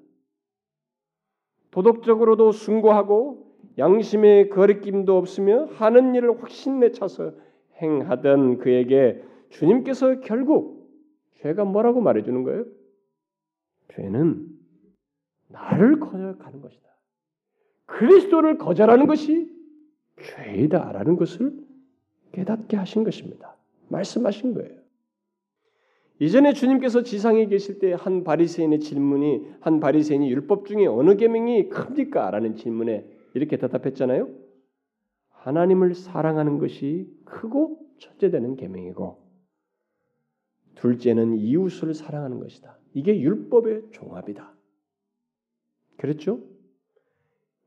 [1.70, 7.32] 도덕적으로도 숭고하고 양심의 거리낌도 없으며 하는 일을 확신내 차서
[7.82, 10.83] 행하던 그에게 주님께서 결국
[11.44, 12.64] 죄가 뭐라고 말해주는 거예요?
[13.94, 14.48] 죄는
[15.48, 16.88] 나를 거절하는 것이다.
[17.84, 19.52] 그리스도를 거절하는 것이
[20.22, 21.52] 죄이다라는 것을
[22.32, 23.56] 깨닫게 하신 것입니다.
[23.88, 24.82] 말씀하신 거예요.
[26.18, 32.56] 이전에 주님께서 지상에 계실 때 한 바리새인의 질문이 한 바리새인이 율법 중에 어느 계명이 큽니까라는
[32.56, 34.28] 질문에 이렇게 대답했잖아요.
[35.28, 39.23] 하나님을 사랑하는 것이 크고 첫째 되는 계명이고
[40.74, 42.78] 둘째는 이웃을 사랑하는 것이다.
[42.94, 44.54] 이게 율법의 종합이다.
[45.96, 46.40] 그랬죠?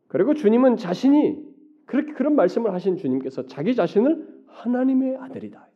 [0.07, 1.45] 그리고 주님은 자신이
[1.85, 5.67] 그렇게 그런 말씀을 하신 주님께서 자기 자신을 하나님의 아들이다.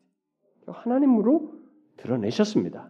[0.68, 1.54] 하나님으로
[1.98, 2.90] 드러내셨습니다.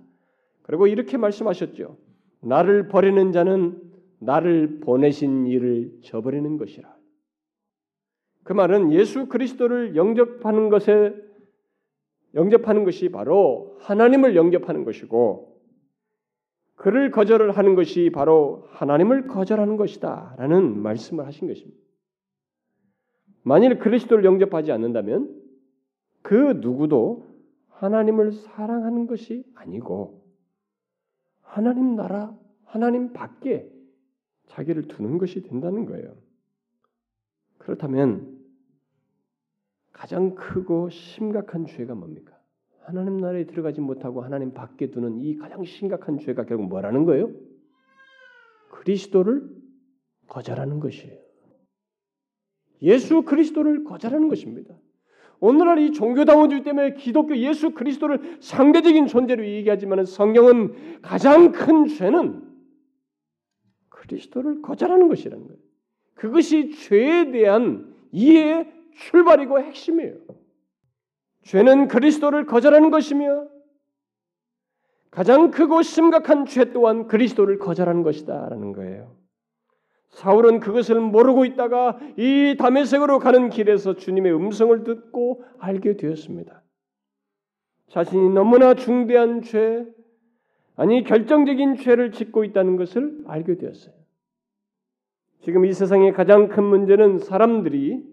[0.63, 1.97] 그리고 이렇게 말씀하셨죠.
[2.41, 3.81] 나를 버리는 자는
[4.19, 6.95] 나를 보내신 이를 저버리는 것이라.
[8.43, 11.13] 그 말은 예수 그리스도를 영접하는 것에
[12.35, 15.59] 영접하는 것이 바로 하나님을 영접하는 것이고
[16.75, 21.79] 그를 거절을 하는 것이 바로 하나님을 거절하는 것이다라는 말씀을 하신 것입니다.
[23.43, 25.41] 만일 그리스도를 영접하지 않는다면
[26.21, 27.27] 그 누구도
[27.69, 30.23] 하나님을 사랑하는 것이 아니고
[31.41, 33.69] 하나님 나라, 하나님 밖에
[34.47, 36.15] 자기를 두는 것이 된다는 거예요.
[37.57, 38.40] 그렇다면
[40.01, 42.35] 가장 크고 심각한 죄가 뭡니까?
[42.79, 47.29] 하나님 나라에 들어가지 못하고 하나님 밖에 두는 이 가장 심각한 죄가 결국 뭐라는 거예요?
[48.71, 49.47] 그리스도를
[50.25, 51.19] 거절하는 것이에요.
[52.81, 54.73] 예수 그리스도를 거절하는 것입니다.
[55.39, 62.41] 오늘날 이 종교다원주의 때문에 기독교 예수 그리스도를 상대적인 존재로 얘기하지만 성경은 가장 큰 죄는
[63.89, 65.61] 그리스도를 거절하는 것이라는 거예요.
[66.15, 70.15] 그것이 죄에 대한 이해의 출발이고 핵심이에요.
[71.43, 73.47] 죄는 그리스도를 거절하는 것이며
[75.09, 79.15] 가장 크고 심각한 죄 또한 그리스도를 거절하는 것이다라는 거예요.
[80.09, 86.61] 사울은 그것을 모르고 있다가 이 다메섹으로 가는 길에서 주님의 음성을 듣고 알게 되었습니다.
[87.89, 89.85] 자신이 너무나 중대한 죄,
[90.75, 93.93] 아니 결정적인 죄를 짓고 있다는 것을 알게 되었어요.
[95.41, 98.03] 지금 이 세상의 가장 큰 문제는 사람들이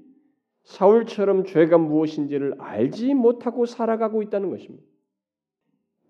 [0.64, 4.84] 사울처럼 죄가 무엇인지를 알지 못하고 살아가고 있다는 것입니다.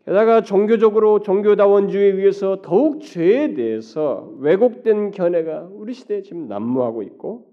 [0.05, 7.53] 게다가 종교적으로 종교다원주의에 의해서 더욱 죄에 대해서 왜곡된 견해가 우리 시대에 지금 난무하고 있고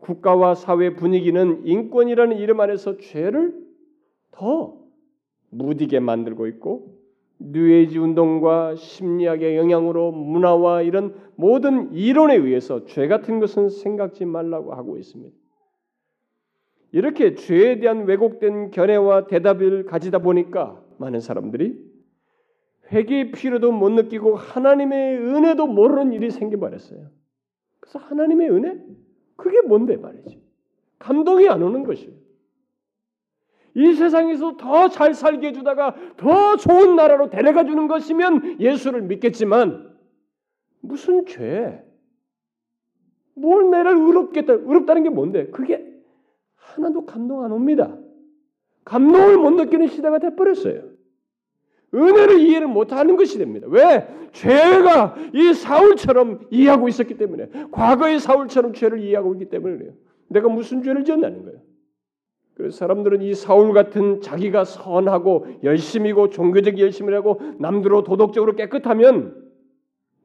[0.00, 3.54] 국가와 사회 분위기는 인권이라는 이름 안에서 죄를
[4.32, 4.76] 더
[5.50, 6.98] 무디게 만들고 있고
[7.38, 14.96] 뉴에이지 운동과 심리학의 영향으로 문화와 이런 모든 이론에 의해서 죄 같은 것은 생각지 말라고 하고
[14.96, 15.36] 있습니다.
[16.92, 21.92] 이렇게 죄에 대한 왜곡된 견해와 대답을 가지다 보니까 많은 사람들이
[22.92, 27.08] 회개의 필요도 못 느끼고 하나님의 은혜도 모르는 일이 생겨버렸어요.
[27.80, 28.78] 그래서 하나님의 은혜?
[29.36, 30.40] 그게 뭔데 말이지.
[30.98, 32.12] 감동이 안 오는 것이에요.
[33.74, 39.96] 이 세상에서 더 잘 살게 해주다가 더 좋은 나라로 데려가 주는 것이면 예수를 믿겠지만
[40.82, 41.82] 무슨 죄?
[43.34, 44.52] 뭘 내를 의롭겠다.
[44.52, 45.46] 의롭다는 게 뭔데?
[45.46, 45.91] 그게
[46.62, 47.96] 하나도 감동 안 옵니다.
[48.84, 50.92] 감동을 못 느끼는 시대가 돼버렸어요.
[51.94, 53.66] 은혜를 이해를 못하는 것이 됩니다.
[53.70, 54.08] 왜?
[54.32, 59.92] 죄가 이 사울처럼 이해하고 있었기 때문에 과거의 사울처럼 죄를 이해하고 있기 때문에 그래요.
[60.28, 61.60] 내가 무슨 죄를 지었다는 거예요.
[62.54, 69.50] 그래서 사람들은 이 사울 같은 자기가 선하고 열심이고 종교적 열심을 하고 남들로 도덕적으로 깨끗하면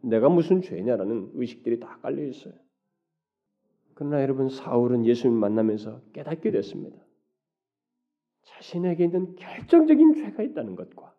[0.02, 2.54] 내가 무슨 죄냐라는 의식들이 다 깔려 있어요.
[3.98, 6.96] 그러나 여러분 사울은 예수님 만나면서 깨닫게 됐습니다.
[8.44, 11.16] 자신에게 있는 결정적인 죄가 있다는 것과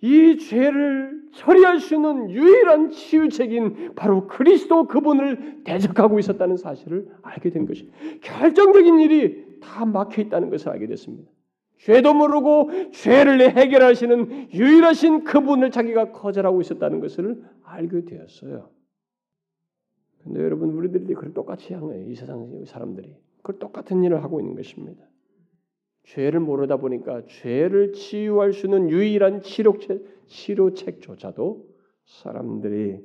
[0.00, 7.66] 이 죄를 처리할 수 있는 유일한 치유책인 바로 그리스도 그분을 대적하고 있었다는 사실을 알게 된
[7.66, 7.90] 것이
[8.22, 11.28] 결정적인 일이 다 막혀 있다는 것을 알게 됐습니다.
[11.78, 18.70] 죄도 모르고 죄를 해결하시는 유일하신 그분을 자기가 거절하고 있었다는 것을 알게 되었어요.
[20.24, 22.08] 근데 여러분 우리들이 그걸 똑같이 한 거예요.
[22.08, 25.04] 이 세상 사람들이 그걸 똑같은 일을 하고 있는 것입니다.
[26.04, 31.68] 죄를 모르다 보니까 죄를 치유할 수 있는 유일한 치료책, 치료책조차도
[32.04, 33.04] 사람들이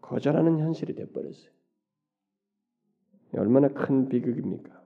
[0.00, 1.50] 거절하는 현실이 돼버렸어요.
[3.34, 4.82] 얼마나 큰 비극입니까?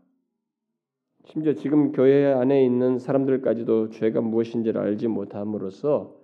[1.25, 6.17] 심지어 지금 교회 안에 있는 사람들까지도 죄가 무엇인지를 알지 못함으로써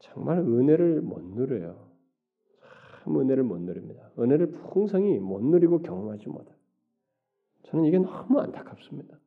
[0.00, 1.91] 정말 은혜를 못 누려요.
[3.02, 4.10] 참 은혜를 못 누립니다.
[4.18, 6.52] 은혜를 풍성히 못 누리고 경험하지 못해.
[7.64, 9.18] 저는 이게 너무 안타깝습니다.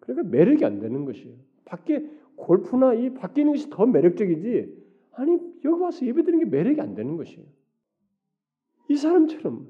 [0.00, 1.34] 그러니까 매력이 안 되는 것이에요.
[1.64, 2.04] 밖에
[2.36, 4.84] 골프나 이 밖에 있는 것이 더 매력적이지.
[5.12, 7.46] 아니 여기 와서 예배드리는 게 매력이 안 되는 것이에요.
[8.88, 9.66] 이 사람처럼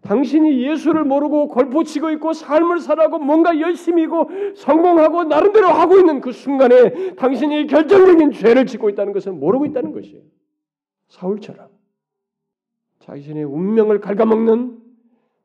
[0.00, 6.32] 당신이 예수를 모르고 골프 치고 있고 삶을 살아고 뭔가 열심히고 성공하고 나름대로 하고 있는 그
[6.32, 10.22] 순간에 당신이 결정적인 죄를 짓고 있다는 것을 모르고 있다는 것이에요.
[11.06, 11.71] 사울처럼
[13.02, 14.80] 자신의 운명을 갉아먹는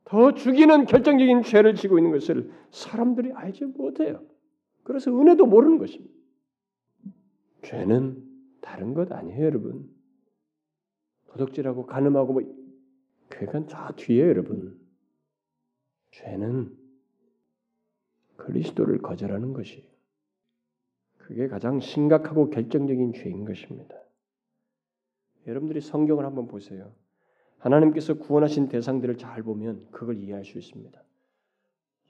[0.04, 4.24] 더 죽이는 결정적인 죄를 지고 있는 것을 사람들이 알지 못해요.
[4.84, 6.14] 그래서 은혜도 모르는 것입니다.
[7.62, 8.24] 죄는
[8.60, 9.90] 다른 것 아니에요, 여러분.
[11.26, 12.42] 도덕질하고 가늠하고 뭐
[13.28, 14.80] 그건 저 뒤에 여러분.
[16.12, 16.74] 죄는
[18.36, 19.86] 그리스도를 거절하는 것이에요.
[21.18, 23.94] 그게 가장 심각하고 결정적인 죄인 것입니다.
[25.46, 26.94] 여러분들이 성경을 한번 보세요.
[27.58, 31.02] 하나님께서 구원하신 대상들을 잘 보면 그걸 이해할 수 있습니다.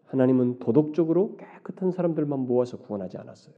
[0.07, 3.55] 하나님은 도덕적으로 깨끗한 사람들만 모아서 구원하지 않았어요.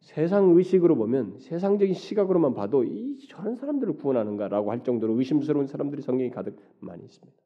[0.00, 6.30] 세상 의식으로 보면 세상적인 시각으로만 봐도 이 저런 사람들을 구원하는가라고 할 정도로 의심스러운 사람들이 성경에
[6.30, 7.38] 가득 많이 있습니다.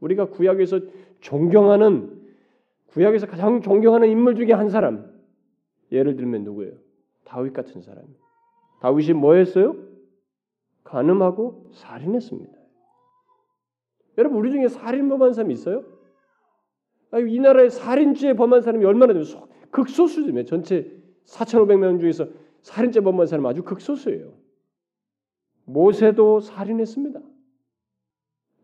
[0.00, 0.80] 우리가 구약에서
[1.20, 2.20] 존경하는
[2.88, 5.10] 구약에서 가장 존경하는 인물 중에 한 사람
[5.92, 6.74] 예를 들면 누구예요?
[7.24, 8.08] 다윗 같은 사람이.
[8.80, 9.76] 다윗이 뭐 했어요?
[10.84, 12.59] 간음하고 살인했습니다.
[14.18, 15.84] 여러분 우리 중에 살인 범한 사람 있어요?
[17.10, 19.26] 아니, 이 나라에 살인죄 범한 사람이 얼마나 되면
[19.70, 20.44] 극소수죠.
[20.44, 20.90] 전체
[21.24, 22.28] 4,500명 중에서
[22.62, 24.34] 살인죄 범한 사람 아주 극소수예요.
[25.64, 27.20] 모세도 살인했습니다.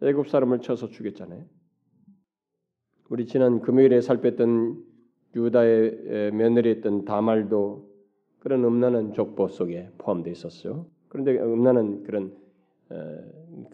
[0.02, 1.44] 애굽 사람을 쳐서 죽였잖아요.
[3.09, 4.85] 우리 지난 금요일에 살폈던
[5.35, 7.88] 유다의 며느리였던 다말도
[8.40, 10.87] 그런 음란한 족보 속에 포함되어 있었어요.
[11.09, 12.37] 그런데 음란한 그런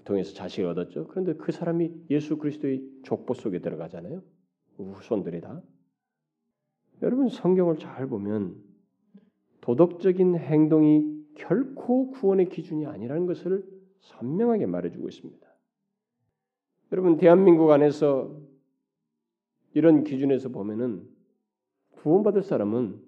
[0.05, 1.07] 통해서 자식을 얻었죠.
[1.09, 4.23] 그런데 그 사람이 예수 그리스도의 족보 속에 들어가잖아요.
[4.77, 5.63] 후손들이 다.
[7.03, 8.57] 여러분 성경을 잘 보면
[9.61, 13.65] 도덕적인 행동이 결코 구원의 기준이 아니라는 것을
[14.01, 15.47] 선명하게 말해주고 있습니다.
[16.93, 18.39] 여러분 대한민국 안에서
[19.75, 21.09] 이런 기준에서 보면은
[21.97, 23.01] 구원받을 사람은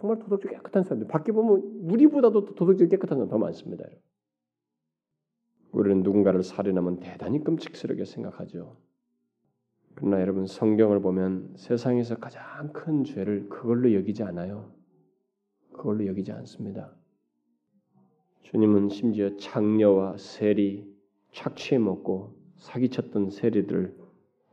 [0.00, 1.08] 정말 도덕적으로 깨끗한 사람들.
[1.08, 3.84] 밖에 보면 우리보다도 도덕적으로 깨끗한 사람 더 많습니다.
[5.72, 8.76] 우리는 누군가를 살인하면 대단히 끔찍스럽게 생각하죠.
[9.94, 14.72] 그러나 여러분 성경을 보면 세상에서 가장 큰 죄를 그걸로 여기지 않아요.
[15.72, 16.94] 그걸로 여기지 않습니다.
[18.42, 20.90] 주님은 심지어 창녀와 세리,
[21.32, 23.96] 착취해 먹고 사기쳤던 세리들을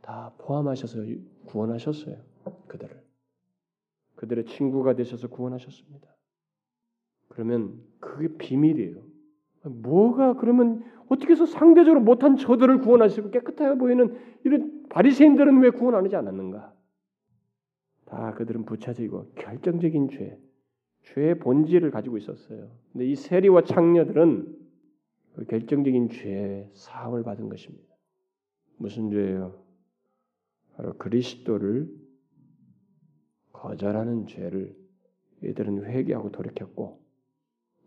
[0.02, 1.04] 다 포함하셔서
[1.46, 2.16] 구원하셨어요.
[2.68, 3.02] 그들을.
[4.16, 6.08] 그들의 친구가 되셔서 구원하셨습니다.
[7.28, 9.02] 그러면 그게 비밀이에요.
[9.64, 16.04] 뭐가 그러면 어떻게 해서 상대적으로 못한 저들을 구원하시고 깨끗해 보이는 이런 바리새인들은 왜 구원 안
[16.04, 16.74] 하지 않았는가?
[18.06, 20.38] 다 그들은 부차적이고 결정적인 죄,
[21.02, 22.68] 죄의 본질을 가지고 있었어요.
[22.92, 24.56] 근데 이 세리와 창녀들은
[25.34, 27.94] 그 결정적인 죄의 사함을 받은 것입니다.
[28.76, 29.62] 무슨 죄예요?
[30.76, 31.88] 바로 그리스도를
[33.52, 34.76] 거절하는 죄를
[35.42, 37.00] 이들은 회개하고 돌이켰고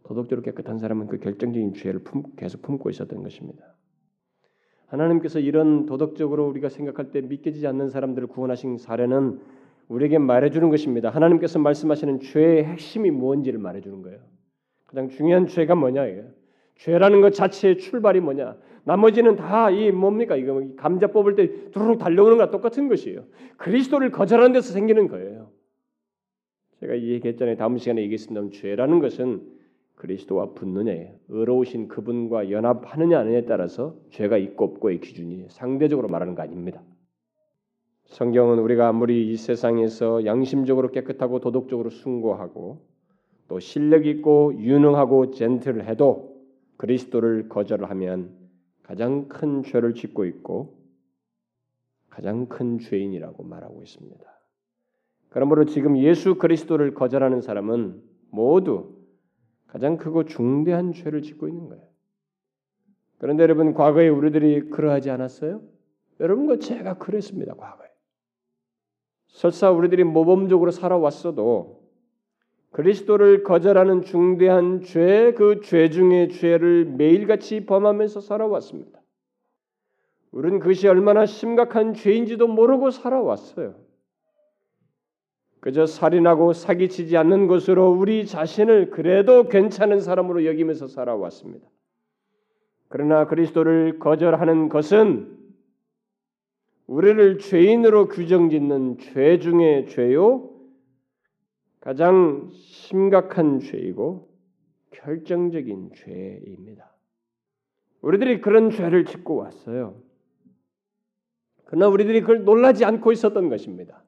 [0.04, 3.76] 도덕적으로 깨끗한 사람은 그 결정적인 죄를 품, 계속 품고 있었던 것입니다.
[4.88, 9.40] 하나님께서 이런 도덕적으로 우리가 생각할 때 믿겨지지 않는 사람들을 구원하신 사례는
[9.88, 11.10] 우리에게 말해주는 것입니다.
[11.10, 14.20] 하나님께서 말씀하시는 죄의 핵심이 무엇인지를 말해주는 거예요.
[14.88, 16.26] 가장 중요한 죄가 뭐냐 이게
[16.76, 18.58] 죄라는 것 자체의 출발이 뭐냐?
[18.84, 23.26] 나머지는 다 이 뭡니까 이거 감자 뽑을 때 두루룩 달려오는 거랑 똑같은 것이에요.
[23.58, 25.52] 그리스도를 거절하는 데서 생기는 거예요.
[26.80, 27.58] 제가 이 얘기했잖아요.
[27.58, 28.58] 다음 시간에 얘기했습니다.
[28.58, 29.61] 죄라는 것은
[30.02, 30.94] 그리스도와 붙느냐,
[31.30, 36.82] 의로우신 그분과 연합하느냐 아니냐에 따라서 죄가 있고 없고의 기준이 상대적으로 말하는 거 아닙니다.
[38.06, 42.82] 성경은 우리가 아무리 이 세상에서 양심적으로 깨끗하고 도덕적으로 숭고하고
[43.48, 46.36] 또 실력 있고 유능하고 젠틀해도
[46.78, 48.36] 그리스도를 거절하면
[48.82, 50.80] 가장 큰 죄를 짓고 있고
[52.10, 54.26] 가장 큰 죄인이라고 말하고 있습니다.
[55.30, 59.01] 그러므로 지금 예수 그리스도를 거절하는 사람은 모두
[59.72, 61.84] 가장 크고 중대한 죄를 짓고 있는 거예요.
[63.20, 65.62] 그런데 여러분 과거에 우리들이 그러하지 않았어요?
[66.20, 67.54] 여러분과 제가 그랬습니다.
[67.56, 67.88] 과거에.
[69.28, 71.82] 설사 우리들이 모범적으로 살아왔어도
[72.72, 79.00] 그리스도를 거절하는 중대한 죄, 그 죄 중의 죄를 매일같이 범하면서 살아왔습니다.
[80.32, 83.76] 우리는 그것이 얼마나 심각한 죄인지도 모르고 살아왔어요.
[85.62, 91.68] 그저 살인하고 사기치지 않는 것으로 우리 자신을 그래도 괜찮은 사람으로 여기면서 살아왔습니다.
[92.90, 95.38] 그러나 그리스도를 거절하는 것은
[96.88, 100.50] 우리를 죄인으로 규정짓는 죄 중의 죄요,
[101.80, 104.30] 가장 심각한 죄이고
[104.90, 106.92] 결정적인 죄입니다.
[108.02, 109.96] 우리들이 그런 죄를 짓고 왔어요.
[111.66, 114.04] 그러나 우리들이 그걸 놀라지 않고 있었던 것입니다.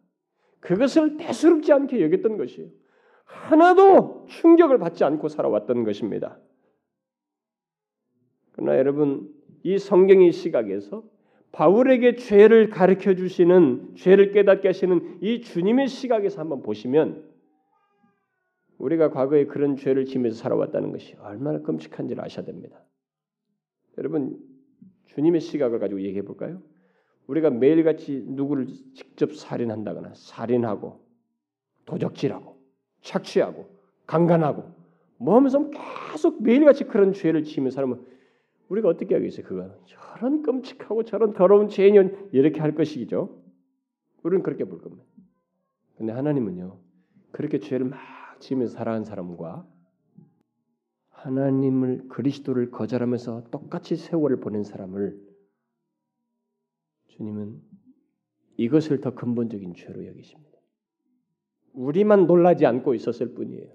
[0.64, 2.70] 그것을 대수롭지 않게 여겼던 것이에요.
[3.26, 6.40] 하나도 충격을 받지 않고 살아왔던 것입니다.
[8.54, 9.30] 그러나 여러분
[9.64, 11.04] 이 성경의 시각에서
[11.52, 17.30] 바울에게 죄를 가르쳐 주시는 죄를 깨닫게 하시는 이 주님의 시각에서 한번 보시면
[18.78, 22.84] 우리가 과거에 그런 죄를 지면서 살아왔다는 것이 얼마나 끔찍한지를 아셔야 됩니다.
[23.98, 24.40] 여러분
[25.08, 26.62] 주님의 시각을 가지고 얘기해 볼까요?
[27.28, 31.00] 우리가 매일같이 누구를 직접 살인한다거나 살인하고
[31.86, 32.58] 도적질하고
[33.02, 33.70] 착취하고
[34.06, 34.64] 강간하고
[35.18, 35.70] 뭐 하면서
[36.12, 38.06] 계속 매일같이 그런 죄를 지으며 살면
[38.70, 39.46] 우리가 어떻게 하겠어요?
[39.46, 43.42] 그거 저런 끔찍하고 저런 더러운 죄nhân 이렇게 할 것이죠.
[44.24, 45.04] 우리는 그렇게 볼 겁니다.
[45.98, 46.78] 근데 하나님은요
[47.32, 48.00] 그렇게 죄를 막
[48.40, 49.66] 지으면서 살아간 사람과
[51.10, 55.33] 하나님을 그리스도를 거절하면서 똑같이 세월을 보낸 사람을
[57.14, 57.62] 주님은
[58.58, 60.58] 이것을 더 근본적인 죄로 여기십니다.
[61.74, 63.72] 우리만 놀라지 않고 있었을 뿐이에요.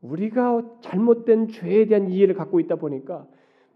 [0.00, 3.26] 우리가 잘못된 죄에 대한 이해를 갖고 있다 보니까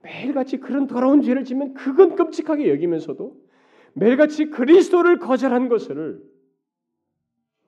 [0.03, 3.41] 매일같이 그런 더러운 죄를 지면 그건 끔찍하게 여기면서도
[3.95, 6.23] 매일같이 그리스도를 거절한 것을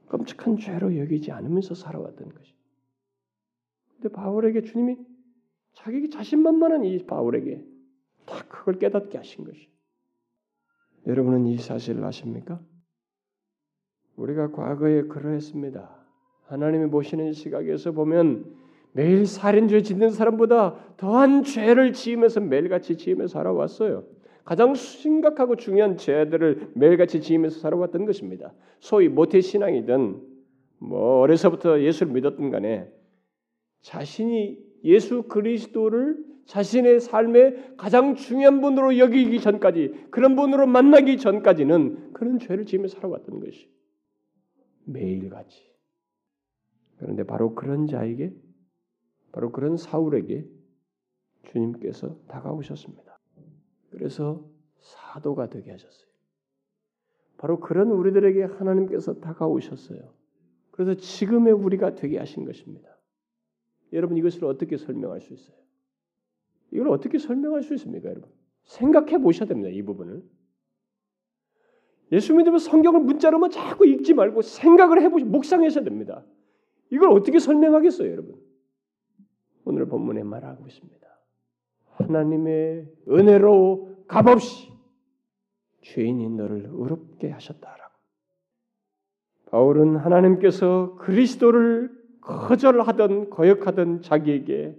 [0.09, 2.55] 끔찍한 죄로 여기지 않으면서 살아왔던 것이.
[3.95, 4.99] 근데 바울에게 주님이
[5.73, 7.65] 자기 자신만만한 이 바울에게
[8.27, 9.71] 다 그걸 깨닫게 하신 것이.
[11.07, 12.61] 여러분은 이 사실을 아십니까?
[14.17, 16.01] 우리가 과거에 그러했습니다.
[16.47, 18.45] 하나님이 보시는 시각에서 보면
[18.93, 24.05] 매일 살인죄 짓는 사람보다 더한 죄를 지으면서 매일같이 지으면서 살아왔어요.
[24.45, 28.53] 가장 심각하고 중요한 죄들을 매일같이 지으면서 살아왔던 것입니다.
[28.81, 30.21] 소위 모태 신앙이든
[30.81, 32.91] 뭐 어려서부터 예수를 믿었던 간에
[33.83, 42.41] 자신이 예수 그리스도를 자신의 삶의 가장 중요한 분으로 여기기 전까지 그런 분으로 만나기 전까지는 그런
[42.41, 43.71] 죄를 지으며 살아왔던 것이
[44.85, 45.63] 매일같이
[46.99, 48.35] 그런데 바로 그런 자에게
[49.31, 50.45] 바로 그런 사울에게
[51.45, 53.21] 주님께서 다가오셨습니다.
[53.91, 54.45] 그래서
[54.81, 56.11] 사도가 되게 하셨어요.
[57.39, 60.01] 바로 그런 우리들에게 하나님께서 다가오셨어요.
[60.73, 62.99] 그래서 지금의 우리가 되게 하신 것입니다.
[63.93, 65.61] 여러분 이것을 어떻게 설명할 수 있어요?
[66.73, 68.31] 이걸 어떻게 설명할 수 있습니까, 여러분?
[68.65, 69.71] 생각해 보셔야 됩니다.
[69.71, 70.23] 이 부분을.
[72.13, 76.25] 예수 믿으면 성경을 문자로만 자꾸 읽지 말고 생각을 해보시, 묵상하셔야 됩니다.
[76.91, 78.37] 이걸 어떻게 설명하겠어요, 여러분?
[79.65, 81.01] 오늘 본문에 말하고 있습니다.
[81.93, 84.71] 하나님의 은혜로 값없이
[85.83, 87.95] 죄인이 너를 의롭게 하셨다라고.
[89.47, 91.91] 바울은 하나님께서 그리스도를
[92.21, 94.77] 거절하던 거역하던 자기에게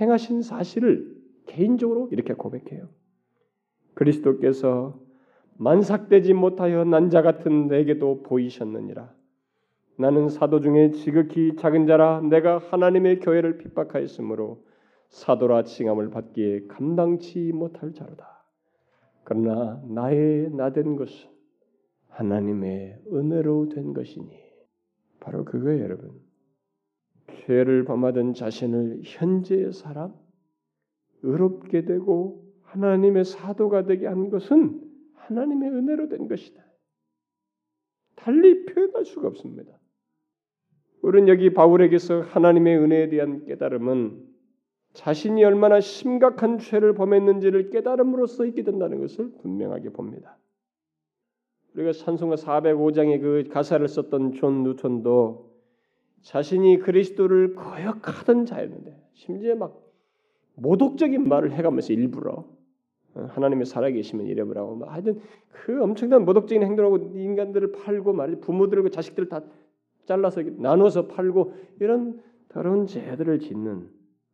[0.00, 1.14] 행하신 사실을
[1.46, 2.88] 개인적으로 이렇게 고백해요.
[3.94, 4.98] 그리스도께서
[5.58, 9.14] 만삭되지 못하여 난자 같은 내게도 보이셨느니라.
[9.98, 14.62] 나는 사도 중에 지극히 작은 자라 내가 하나님의 교회를 핍박하였으므로
[15.08, 18.44] 사도라 칭함을 받기에 감당치 못할 자로다.
[19.24, 21.30] 그러나 나의 나된 것은
[22.10, 24.28] 하나님의 은혜로 된 것이니
[25.20, 26.25] 바로 그거예요, 여러분.
[27.44, 30.14] 죄를 범하던 자신을 현재의 사람
[31.22, 34.80] 의롭게 되고 하나님의 사도가 되게 한 것은
[35.14, 36.64] 하나님의 은혜로 된 것이다.
[38.16, 39.78] 달리 표현할 수가 없습니다.
[41.02, 44.26] 우리는 여기 바울에게서 하나님의 은혜에 대한 깨달음은
[44.92, 50.38] 자신이 얼마나 심각한 죄를 범했는지를 깨달음으로써 있게 된다는 것을 분명하게 봅니다.
[51.74, 55.45] 우리가 찬송가 405장의 그 가사를 썼던 존 뉴턴도
[56.22, 59.80] 자신이 그리스도를 거역하던 자였는데 심지어 막
[60.54, 62.44] 모독적인 말을 해가면서 일부러
[63.14, 69.42] 어, 하나님의 살아계시면 이래보라고 하여튼 그 엄청난 모독적인 행동하고 인간들을 팔고 말이지 부모들과 자식들을 다
[70.04, 73.90] 잘라서 나눠서 팔고 이런 더러운 죄들을 짓는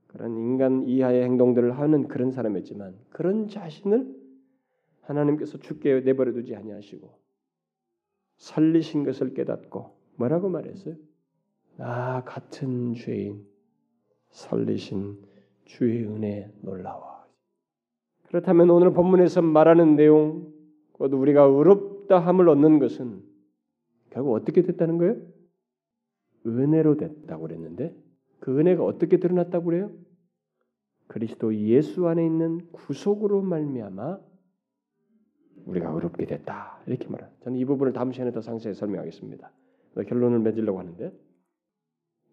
[0.07, 4.15] 그런 인간 이하의 행동들을 하는 그런 사람이었지만 그런 자신을
[5.01, 7.11] 하나님께서 죽게 내버려 두지 아니하시고
[8.37, 10.97] 살리신 것을 깨닫고 뭐라고 말했어요?
[11.77, 13.47] 나 같은 죄인
[14.31, 15.19] 살리신
[15.65, 17.23] 주의 은혜 놀라워.
[18.25, 20.53] 그렇다면 오늘 본문에서 말하는 내용,
[20.93, 23.23] 곧 우리가 의롭다함을 얻는 것은
[24.11, 25.17] 결국 어떻게 됐다는 거예요?
[26.47, 27.95] 은혜로 됐다고 그랬는데
[28.41, 29.91] 그 은혜가 어떻게 드러났다고 그래요?
[31.07, 34.19] 그리스도 예수 안에 있는 구속으로 말미암아
[35.67, 39.53] 우리가 의롭게 됐다 이렇게 말합 저는 이 부분을 다음 시간에 더 상세히 설명하겠습니다.
[40.09, 41.13] 결론을 맺으려고 하는데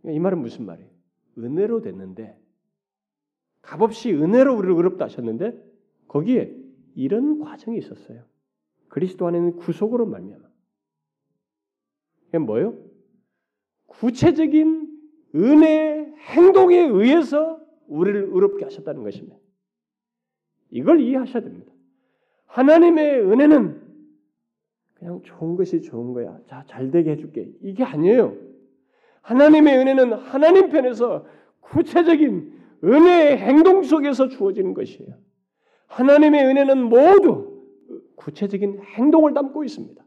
[0.05, 0.89] 이 말은 무슨 말이에요?
[1.37, 2.37] 은혜로 됐는데
[3.61, 5.63] 값없이 은혜로 우리를 의롭다 하셨는데
[6.07, 6.55] 거기에
[6.95, 8.23] 이런 과정이 있었어요.
[8.87, 10.49] 그리스도 안에는 구속으로 말미암아.
[12.29, 12.77] 이게 뭐예요?
[13.87, 14.87] 구체적인
[15.35, 19.37] 은혜 행동에 의해서 우리를 의롭게 하셨다는 것입니다.
[20.71, 21.71] 이걸 이해하셔야 됩니다.
[22.45, 23.89] 하나님의 은혜는
[24.95, 26.39] 그냥 좋은 것이 좋은 거야.
[26.47, 27.51] 자, 잘 되게 해줄게.
[27.61, 28.48] 이게 아니에요.
[29.21, 31.25] 하나님의 은혜는 하나님 편에서
[31.61, 35.09] 구체적인 은혜의 행동 속에서 주어지는 것이에요.
[35.87, 37.63] 하나님의 은혜는 모두
[38.15, 40.03] 구체적인 행동을 담고 있습니다.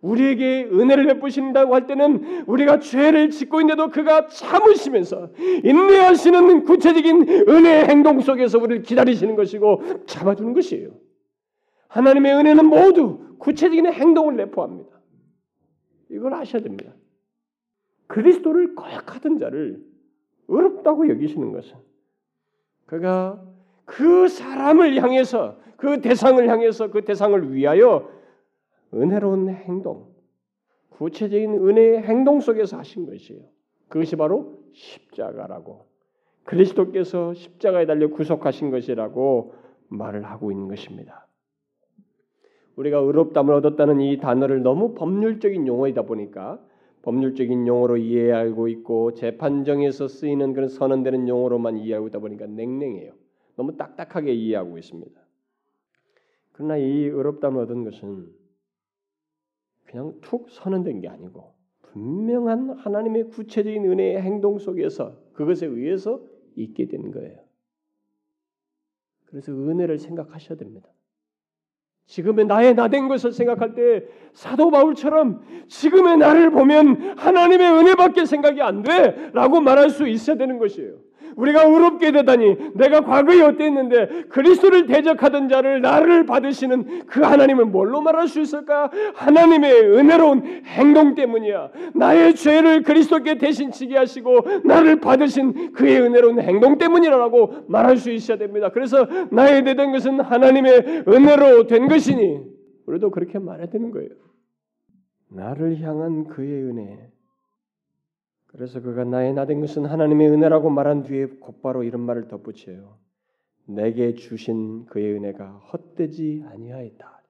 [0.00, 5.30] 우리에게 은혜를 베푸신다고 할 때는 우리가 죄를 짓고 있는데도 그가 참으시면서
[5.64, 10.90] 인내하시는 구체적인 은혜의 행동 속에서 우리를 기다리시는 것이고 잡아주는 것이에요.
[11.88, 14.90] 하나님의 은혜는 모두 구체적인 행동을 내포합니다.
[16.10, 16.92] 이걸 아셔야 됩니다.
[18.06, 19.82] 그리스도를 거역하던 자를
[20.48, 21.76] 어렵다고 여기시는 것은
[22.86, 23.42] 그가
[23.84, 28.10] 그 사람을 향해서 그 대상을 향해서 그 대상을 위하여
[28.92, 30.14] 은혜로운 행동,
[30.90, 33.42] 구체적인 은혜의 행동 속에서 하신 것이에요.
[33.88, 35.86] 그것이 바로 십자가라고
[36.44, 39.54] 그리스도께서 십자가에 달려 구속하신 것이라고
[39.88, 41.26] 말을 하고 있는 것입니다.
[42.76, 46.60] 우리가 의롭담을 얻었다는 이 단어를 너무 법률적인 용어이다 보니까
[47.04, 53.12] 법률적인 용어로 이해하고 있고 재판정에서 쓰이는 그런 선언되는 용어로만 이해하고 있다 보니까 냉랭해요.
[53.56, 55.20] 너무 딱딱하게 이해하고 있습니다.
[56.52, 58.32] 그러나 이 의롭담을 얻은 것은
[59.84, 61.52] 그냥 툭 선언된 게 아니고
[61.82, 66.24] 분명한 하나님의 구체적인 은혜의 행동 속에서 그것에 의해서
[66.56, 67.38] 있게 된 거예요.
[69.26, 70.88] 그래서 은혜를 생각하셔야 됩니다.
[72.06, 78.60] 지금의 나의 나 된 것을 생각할 때 사도 바울처럼 지금의 나를 보면 하나님의 은혜밖에 생각이
[78.60, 80.96] 안 돼라고 말할 수 있어야 되는 것이에요.
[81.36, 88.28] 우리가 의롭게 되다니 내가 과거에 어땠는데 그리스도를 대적하던 자를 나를 받으시는 그 하나님을 뭘로 말할
[88.28, 88.90] 수 있을까?
[89.14, 91.70] 하나님의 은혜로운 행동 때문이야.
[91.94, 98.38] 나의 죄를 그리스도께 대신 지게 하시고 나를 받으신 그의 은혜로운 행동 때문이라고 말할 수 있어야
[98.38, 98.70] 됩니다.
[98.70, 102.40] 그래서 나의 되던 것은 하나님의 은혜로 된 것이니
[102.86, 104.10] 우리도 그렇게 말해야 되는 거예요.
[105.30, 107.13] 나를 향한 그의 은혜
[108.54, 112.98] 그래서 그가 나의 나된 것은 하나님의 은혜라고 말한 뒤에 곧바로 이런 말을 덧붙여요.
[113.66, 117.22] 내게 주신 그의 은혜가 헛되지 아니하였다.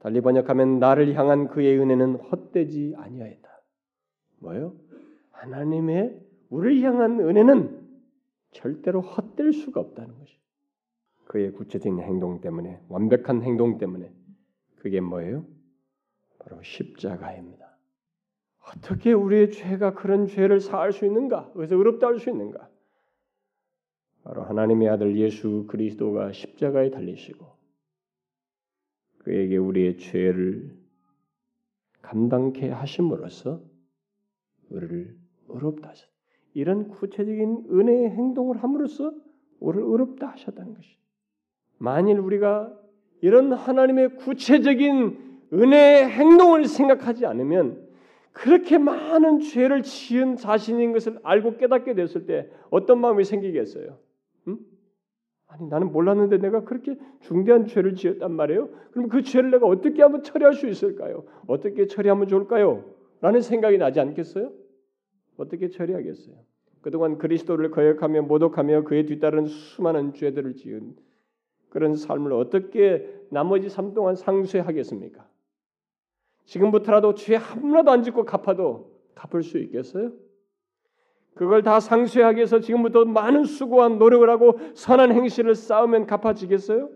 [0.00, 3.48] 달리 번역하면 나를 향한 그의 은혜는 헛되지 아니하였다.
[4.40, 4.74] 뭐요?
[5.30, 7.88] 하나님의 우리를 향한 은혜는
[8.50, 10.36] 절대로 헛될 수가 없다는 것이.
[11.26, 14.12] 그의 구체적인 행동 때문에 완벽한 행동 때문에
[14.78, 15.44] 그게 뭐예요?
[16.40, 17.59] 바로 십자가입니다.
[18.76, 21.50] 어떻게 우리의 죄가 그런 죄를 사할 수 있는가?
[21.54, 22.68] 그래서 의롭다 할 수 있는가?
[24.22, 27.46] 바로 하나님의 아들 예수 그리스도가 십자가에 달리시고
[29.18, 30.76] 그에게 우리의 죄를
[32.02, 33.62] 감당케 하심으로써
[34.70, 35.16] 우리를
[35.48, 36.08] 의롭다 하셨.
[36.54, 39.12] 이런 구체적인 은혜의 행동을 함으로써
[39.58, 40.96] 우리를 의롭다 하셨다는 것이.
[41.78, 42.76] 만일 우리가
[43.20, 47.89] 이런 하나님의 구체적인 은혜의 행동을 생각하지 않으면
[48.32, 53.98] 그렇게 많은 죄를 지은 자신인 것을 알고 깨닫게 됐을 때 어떤 마음이 생기겠어요?
[54.48, 54.58] 응?
[55.48, 58.68] 아니 나는 몰랐는데 내가 그렇게 중대한 죄를 지었단 말이에요.
[58.92, 61.24] 그럼 그 죄를 내가 어떻게 하면 처리할 수 있을까요?
[61.46, 62.84] 어떻게 처리하면 좋을까요?
[63.20, 64.52] 라는 생각이 나지 않겠어요?
[65.36, 66.36] 어떻게 처리하겠어요?
[66.82, 70.94] 그동안 그리스도를 거역하며 모독하며 그에 뒤따른 수많은 죄들을 지은
[71.68, 75.29] 그런 삶을 어떻게 나머지 삶 동안 상쇄하겠습니까?
[76.50, 80.10] 지금부터라도 죄 하나도 안 짓고 갚아도 갚을 수 있겠어요?
[81.34, 86.88] 그걸 다 상쇄하기 위해서 지금부터 많은 수고와 노력을 하고 선한 행실을 쌓으면 갚아지겠어요?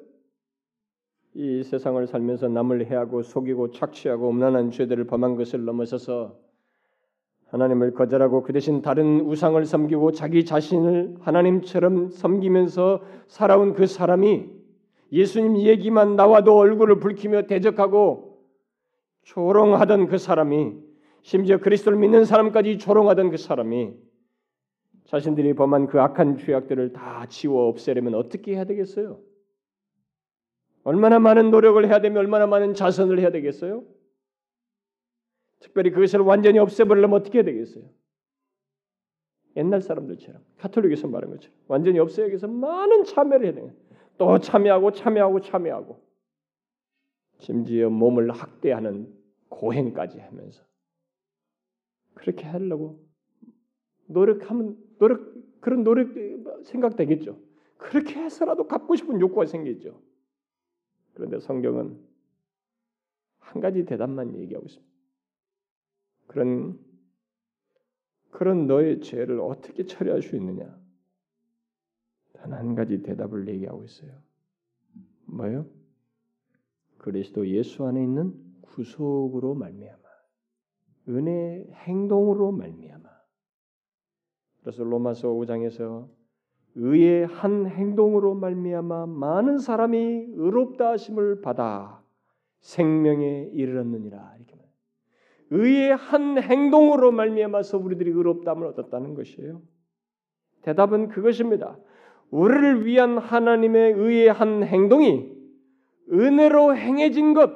[1.35, 6.37] 이 세상을 살면서 남을 해하고 속이고 착취하고 음란한 죄들을 범한 것을 넘어서서
[7.47, 14.51] 하나님을 거절하고 그 대신 다른 우상을 섬기고 자기 자신을 하나님처럼 섬기면서 살아온 그 사람이
[15.13, 18.34] 예수님 얘기만 나와도 얼굴을 붉히며 대적하고
[19.25, 20.77] 조롱하던 그 사람이
[21.23, 23.95] 심지어 그리스도를 믿는 사람까지 조롱하던 그 사람이
[25.07, 29.21] 자신들이 범한 그 악한 죄악들을 다 지워 없애려면 어떻게 해야 되겠어요?
[30.83, 33.85] 얼마나 많은 노력을 해야 되며 얼마나 많은 자선을 해야 되겠어요?
[35.61, 37.85] 특별히 그것을 완전히 없애버리려면 어떻게 해야 되겠어요?
[39.57, 43.73] 옛날 사람들처럼 카톨릭에서 말한 것처럼 완전히 없애기 위해서 많은 참여를 해야 돼요.
[44.19, 46.14] 또 참여하고 참여하고 참여하고
[47.45, 49.15] 심지어 몸을 학대하는
[49.51, 50.65] 고행까지 하면서
[52.15, 53.07] 그렇게 하려고
[54.07, 56.09] 노력하면 노력 그런 노력
[56.65, 57.39] 생각되겠죠.
[57.77, 60.01] 그렇게 해서라도 갚고 싶은 욕구가 생기죠.
[61.13, 62.03] 그런데 성경은
[63.41, 64.93] 한 가지 대답만 얘기하고 있습니다.
[66.29, 66.79] 그런
[68.31, 70.65] 그런 너의 죄를 어떻게 처리할 수 있느냐?
[72.33, 74.23] 단 한 가지 대답을 얘기하고 있어요.
[75.27, 75.84] 뭐요?
[77.05, 78.33] 그리스도 예수 안에 있는
[78.63, 79.99] 구속으로 말미암아
[81.11, 83.11] 은혜 행동으로 말미암아
[84.63, 86.09] 그래서 로마서 5장에서
[86.77, 89.99] 의의 한 행동으로 말미암아 많은 사람이
[90.31, 92.03] 의롭다 하심을 받아
[92.61, 94.65] 생명에 이르렀느니라 이렇게 말.
[95.51, 99.61] 의의 한 행동으로 말미암아서 우리들이 의롭다함을 얻었다는 것이에요.
[100.63, 101.79] 대답은 그것입니다.
[102.31, 105.34] 우리를 위한 하나님의 의의 한 행동이
[106.13, 107.51] 은혜로 행해진 것,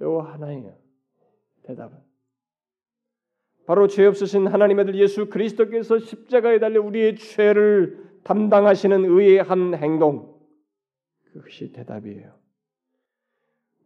[0.00, 0.74] 요 하나예요.
[1.62, 1.98] 대답은.
[3.66, 10.34] 바로 죄 없으신 하나님의 아들 예수 그리스도께서 십자가에 달려 우리의 죄를 담당하시는 의의 한 행동.
[11.32, 12.32] 그것이 대답이에요.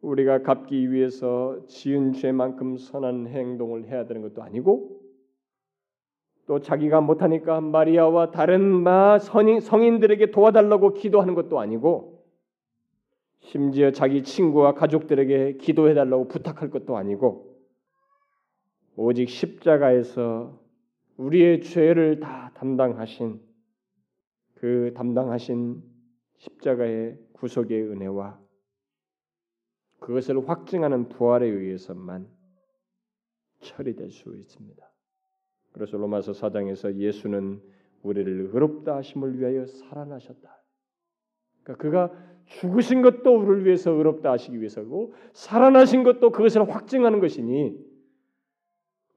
[0.00, 5.00] 우리가 갚기 위해서 지은 죄만큼 선한 행동을 해야 되는 것도 아니고
[6.46, 12.15] 또 자기가 못하니까 마리아와 다른 마 성인들에게 도와달라고 기도하는 것도 아니고
[13.46, 17.56] 심지어 자기 친구와 가족들에게 기도해 달라고 부탁할 것도 아니고
[18.96, 20.60] 오직 십자가에서
[21.16, 23.40] 우리의 죄를 다 담당하신
[24.54, 25.80] 그 담당하신
[26.38, 28.40] 십자가의 구속의 은혜와
[30.00, 32.28] 그것을 확증하는 부활에 의해서만
[33.60, 34.90] 처리될 수 있습니다.
[35.72, 37.62] 그래서 로마서 4장에서 예수는
[38.02, 40.64] 우리를 의롭다 하심을 위하여 살아나셨다.
[41.62, 47.84] 그러니까 그가 죽으신 것도 우리를 위해서 의롭다 하시기 위해서고 살아나신 것도 그것을 확증하는 것이니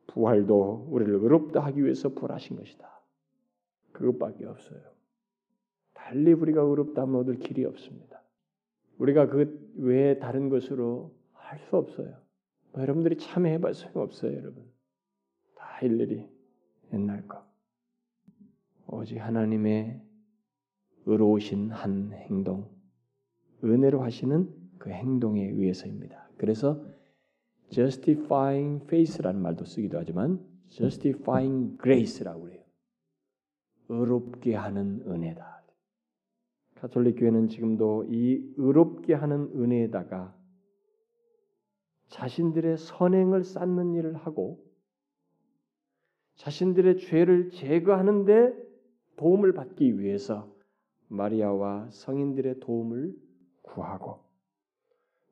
[0.08, 2.90] 부활도 우리를 의롭다 하기 위해서 부활하신 것이다.
[3.92, 4.82] 그것밖에 없어요.
[5.94, 8.24] 달리 우리가 의롭다 하면 얻을 길이 없습니다.
[8.98, 12.16] 우리가 그 외에 다른 것으로 할 수 없어요.
[12.72, 14.64] 뭐 여러분들이 참여해봐 소용없어요, 여러분.
[15.56, 16.30] 다 일일이
[16.94, 17.44] 옛날 거.
[18.88, 20.02] 오직 하나님의
[21.06, 22.70] 의로우신 한 행동,
[23.64, 26.30] 은혜로 하시는 그 행동에 의해서입니다.
[26.38, 26.84] 그래서
[27.70, 30.40] justifying faith라는 말도 쓰기도 하지만
[30.70, 32.64] justifying grace라고 그래요.
[33.90, 35.64] 의롭게 하는 은혜다.
[36.76, 40.36] 가톨릭 교회는 지금도 이 의롭게 하는 은혜에다가
[42.08, 44.64] 자신들의 선행을 쌓는 일을 하고
[46.36, 48.54] 자신들의 죄를 제거하는데
[49.18, 50.50] 도움을 받기 위해서
[51.10, 53.14] 마리아와 성인들의 도움을
[53.74, 54.20] 구하고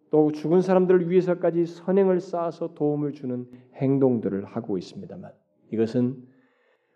[0.10, 5.32] 또 죽은 사람들을 위해서까지 선행을 쌓아서 도움을 주는 행동들을 하고 있습니다만
[5.72, 6.24] 이것은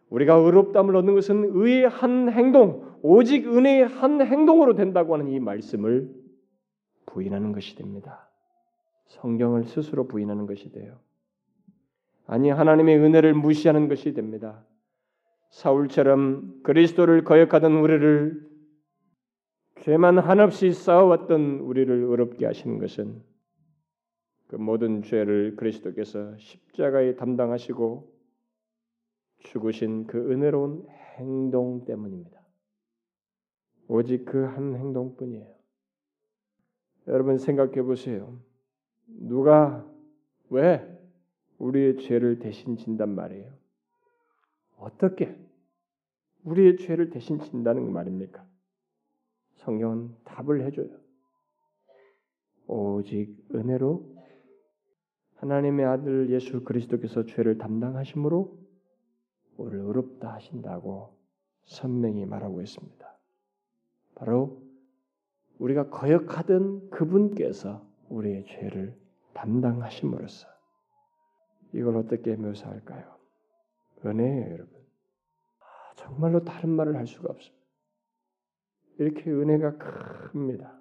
[0.10, 6.14] 우리가 의롭담을 얻는 것은 의의 한 행동, 오직 은혜의 한 행동으로 된다고 하는 이 말씀을
[7.06, 8.30] 부인하는 것이 됩니다.
[9.08, 11.00] 성경을 스스로 부인하는 것이 돼요.
[12.28, 14.66] 아니 하나님의 은혜를 무시하는 것이 됩니다.
[15.50, 18.51] 사울처럼 그리스도를 거역하던 우리를
[19.82, 23.20] 죄만 한없이 쌓아왔던 우리를 의롭게 하시는 것은
[24.48, 28.12] 그 모든 죄를 그리스도께서 십자가에 담당하시고
[29.40, 32.40] 죽으신 그 은혜로운 행동 때문입니다.
[33.88, 35.52] 오직 그 한 행동뿐이에요.
[37.08, 38.40] 여러분 생각해 보세요.
[39.08, 39.90] 누가
[40.52, 40.88] 왜
[41.58, 43.52] 우리의 죄를 대신 진단 말이에요?
[44.78, 45.36] 어떻게
[46.44, 48.51] 우리의 죄를 대신 진다는 말입니까?
[49.62, 50.90] 성경은 답을 해줘요.
[52.68, 54.16] 오직 은혜로
[55.36, 58.58] 하나님의 아들 예수 그리스도께서 죄를 담당하심으로
[59.58, 61.16] 우리를 의롭다 하신다고
[61.66, 63.18] 선명히 말하고 있습니다.
[64.16, 64.62] 바로
[65.60, 68.98] 우리가 거역하던 그분께서 우리의 죄를
[69.34, 70.48] 담당하심으로써
[71.74, 73.16] 이걸 어떻게 묘사할까요?
[74.06, 74.82] 은혜예요, 여러분.
[75.60, 77.61] 아, 정말로 다른 말을 할 수가 없습니다.
[78.98, 80.80] 이렇게 은혜가 큽니다.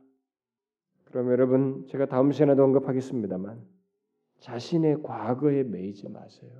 [1.06, 3.60] 그럼 여러분 제가 다음 시간에도 언급하겠습니다만
[4.38, 6.50] 자신의 과거에 매이지 마세요.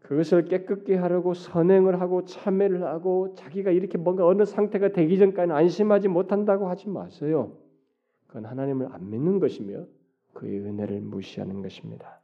[0.00, 6.08] 그것을 깨끗게 하려고 선행을 하고 참회를 하고 자기가 이렇게 뭔가 어느 상태가 되기 전까지는 안심하지
[6.08, 7.56] 못한다고 하지 마세요.
[8.26, 9.84] 그건 하나님을 안 믿는 것이며
[10.32, 12.20] 그의 은혜를 무시하는 것입니다.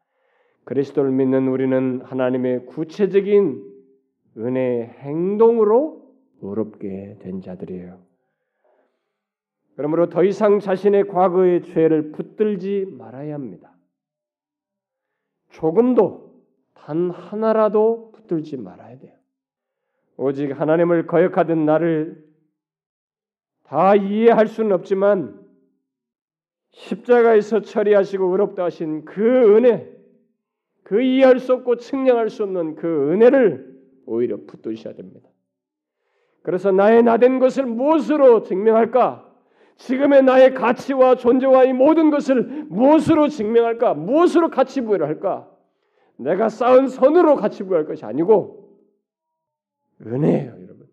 [0.65, 3.63] 그리스도를 믿는 우리는 하나님의 구체적인
[4.39, 5.96] 은혜의 행동으로
[6.41, 8.01] 의롭게 된 자들이에요.
[9.77, 13.75] 그러므로 더 이상 자신의 과거의 죄를 붙들지 말아야 합니다.
[15.51, 16.35] 조금도
[16.75, 19.15] 단 하나라도 붙들지 말아야 돼요.
[20.17, 22.25] 오직 하나님을 거역하던 나를
[23.65, 25.45] 다 이해할 수는 없지만
[26.71, 29.93] 십자가에서 처리하시고 의롭다 하신 그 은혜,
[30.85, 33.77] 그 이해할 수 없고 측량할 수 없는 그 은혜를
[34.07, 35.29] 오히려 붙드셔야 됩니다.
[36.47, 39.29] 그래서 나의 나된 것을 무엇으로 증명할까?
[39.79, 43.95] 지금의 나의 가치와 존재와 이 모든 것을 무엇으로 증명할까?
[43.95, 45.51] 무엇으로 가치 부여를 할까?
[46.17, 48.79] 내가 쌓은 선으로 같이 구할 것이 아니고
[50.07, 50.87] 은혜예요, 여러분.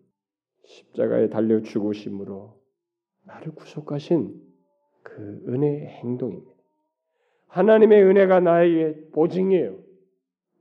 [0.64, 2.58] 십자가에 달려 죽으심으로
[3.22, 4.34] 나를 구속하신
[5.04, 6.50] 그 은혜의 행동입니다.
[7.46, 9.76] 하나님의 은혜가 나에게 보증이에요.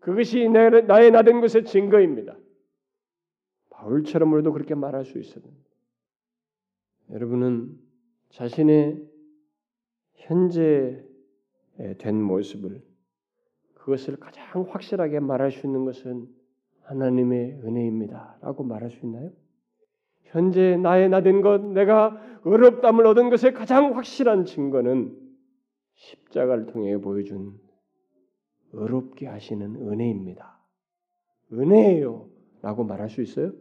[0.01, 2.37] 그것이 나의 나된 것의 증거입니다.
[3.83, 5.43] 바울처럼 우리도 그렇게 말할 수 있어요.
[7.11, 7.77] 여러분은
[8.29, 9.05] 자신의
[10.15, 11.03] 현재
[11.99, 12.81] 된 모습을
[13.73, 16.27] 그것을 가장 확실하게 말할 수 있는 것은
[16.83, 19.31] 하나님의 은혜입니다 라고 말할 수 있나요?
[20.23, 25.19] 현재 나의 나 된 것, 내가 의롭담을 얻은 것의 가장 확실한 증거는
[25.95, 27.59] 십자가를 통해 보여준
[28.71, 30.59] 의롭게 하시는 은혜입니다.
[31.51, 32.29] 은혜예요.
[32.61, 33.51] 라고 말할 수 있어요?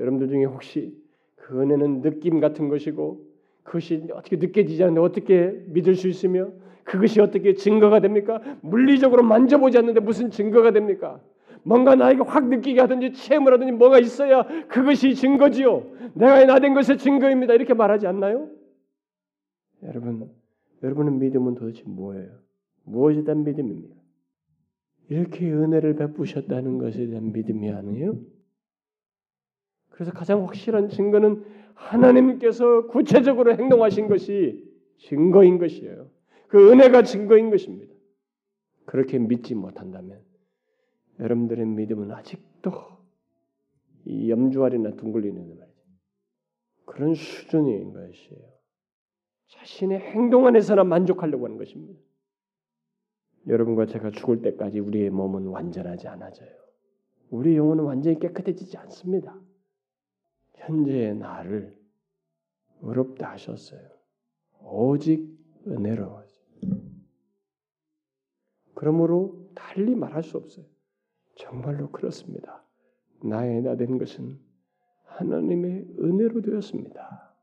[0.00, 0.96] 여러분들 중에 혹시
[1.36, 3.26] 그 은혜는 느낌 같은 것이고
[3.62, 6.50] 그것이 어떻게 느껴지지 않는데 어떻게 믿을 수 있으며
[6.84, 8.40] 그것이 어떻게 증거가 됩니까?
[8.62, 11.20] 물리적으로 만져보지 않는데 무슨 증거가 됩니까?
[11.62, 15.86] 뭔가 나에게 확 느끼게 하든지 체험을 하든지 뭐가 있어야 그것이 증거지요.
[16.14, 17.54] 내가 나된 것의 증거입니다.
[17.54, 18.48] 이렇게 말하지 않나요?
[19.82, 20.30] 여러분,
[20.82, 22.30] 여러분의 믿음은 도대체 뭐예요?
[22.84, 23.94] 무엇에 대한 믿음입니까?
[25.10, 28.18] 이렇게 은혜를 베푸셨다는 것에 대한 믿음이 아니에요?
[29.98, 31.44] 그래서 가장 확실한 증거는
[31.74, 34.64] 하나님께서 구체적으로 행동하신 것이
[34.98, 36.08] 증거인 것이에요.
[36.46, 37.92] 그 은혜가 증거인 것입니다.
[38.86, 40.22] 그렇게 믿지 못한다면
[41.18, 42.70] 여러분들의 믿음은 아직도
[44.04, 45.82] 이 염주알이나 둥글리는 말이죠.
[46.84, 48.48] 그런 수준인 것이에요.
[49.48, 52.00] 자신의 행동 안에서나 만족하려고 하는 것입니다.
[53.48, 56.56] 여러분과 제가 죽을 때까지 우리의 몸은 완전하지 않아져요.
[57.30, 59.36] 우리 영혼은 완전히 깨끗해지지 않습니다.
[60.68, 61.74] 현재의 나를
[62.82, 63.80] 의롭다 하셨어요.
[64.60, 65.26] 오직
[65.66, 66.22] 은혜로.
[68.74, 70.64] 그러므로 달리 말할 수 없어요.
[71.36, 72.62] 정말로 그렇습니다.
[73.24, 74.38] 나의 나 된 것은
[75.04, 77.34] 하나님의 은혜로 되었습니다.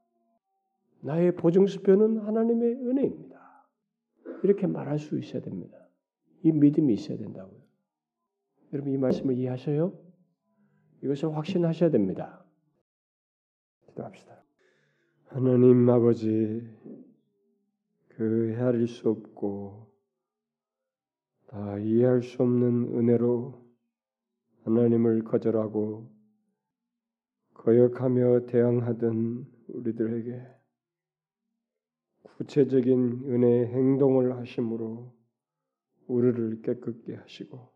[1.01, 3.67] 나의 보증수표는 하나님의 은혜입니다.
[4.43, 5.77] 이렇게 말할 수 있어야 됩니다.
[6.43, 7.59] 이 믿음이 있어야 된다고요.
[8.71, 9.93] 여러분 이 말씀을 이해하셔요?
[11.03, 12.44] 이것을 확신하셔야 됩니다.
[13.95, 14.43] 기도합시다.
[15.27, 16.69] 하나님 아버지
[18.09, 19.87] 그 헤아릴 수 없고
[21.47, 23.65] 다 이해할 수 없는 은혜로
[24.63, 26.09] 하나님을 거절하고
[27.53, 30.41] 거역하며 대항하던 우리들에게
[32.37, 35.13] 구체적인 은혜의 행동을 하심으로
[36.07, 37.69] 우리를 깨끗게 하시고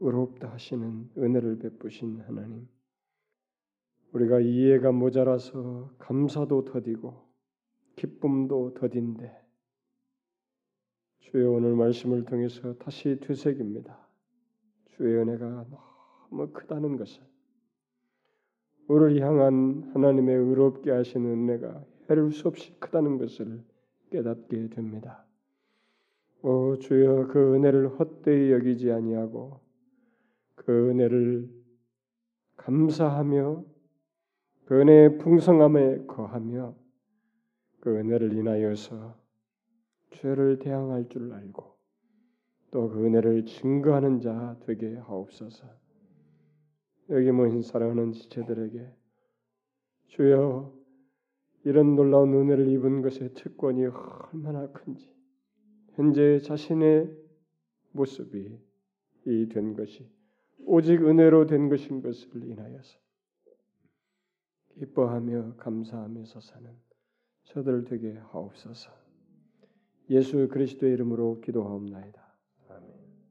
[0.00, 2.68] 의롭다 하시는 은혜를 베푸신 하나님.
[4.12, 7.14] 우리가 이해가 모자라서 감사도 더디고
[7.96, 9.48] 기쁨도 더딘데
[11.20, 13.98] 주의 오늘 말씀을 통해서 다시 되새깁니다.
[14.86, 15.66] 주의 은혜가
[16.30, 17.22] 너무 크다는 것을
[18.88, 23.62] 우리를 향한 하나님의 의롭게 하시는 은혜가 해를 수 없이 크다는 것을
[24.10, 25.26] 깨닫게 됩니다.
[26.42, 29.60] 오 주여 그 은혜를 헛되이 여기지 아니하고
[30.54, 31.50] 그 은혜를
[32.56, 33.64] 감사하며
[34.68, 36.76] 그 은혜의 풍성함에 거하며
[37.80, 39.16] 그 은혜를 인하여서
[40.10, 41.64] 죄를 대항할 줄 알고
[42.70, 45.66] 또 그 은혜를 증거하는 자 되게 하옵소서.
[47.08, 48.92] 여기 모인 사랑하는 지체들에게
[50.08, 50.74] 주여
[51.64, 55.10] 이런 놀라운 은혜를 입은 것의 특권이 얼마나 큰지
[55.94, 57.10] 현재 자신의
[57.92, 58.60] 모습이
[59.24, 60.06] 이 된 것이
[60.66, 62.98] 오직 은혜로 된 것인 것을 인하여서
[64.78, 66.70] 기뻐하며 감사하면서 사는
[67.44, 68.90] 저들 되게 하옵소서.
[70.10, 72.27] 예수 그리스도의 이름으로 기도하옵나이다.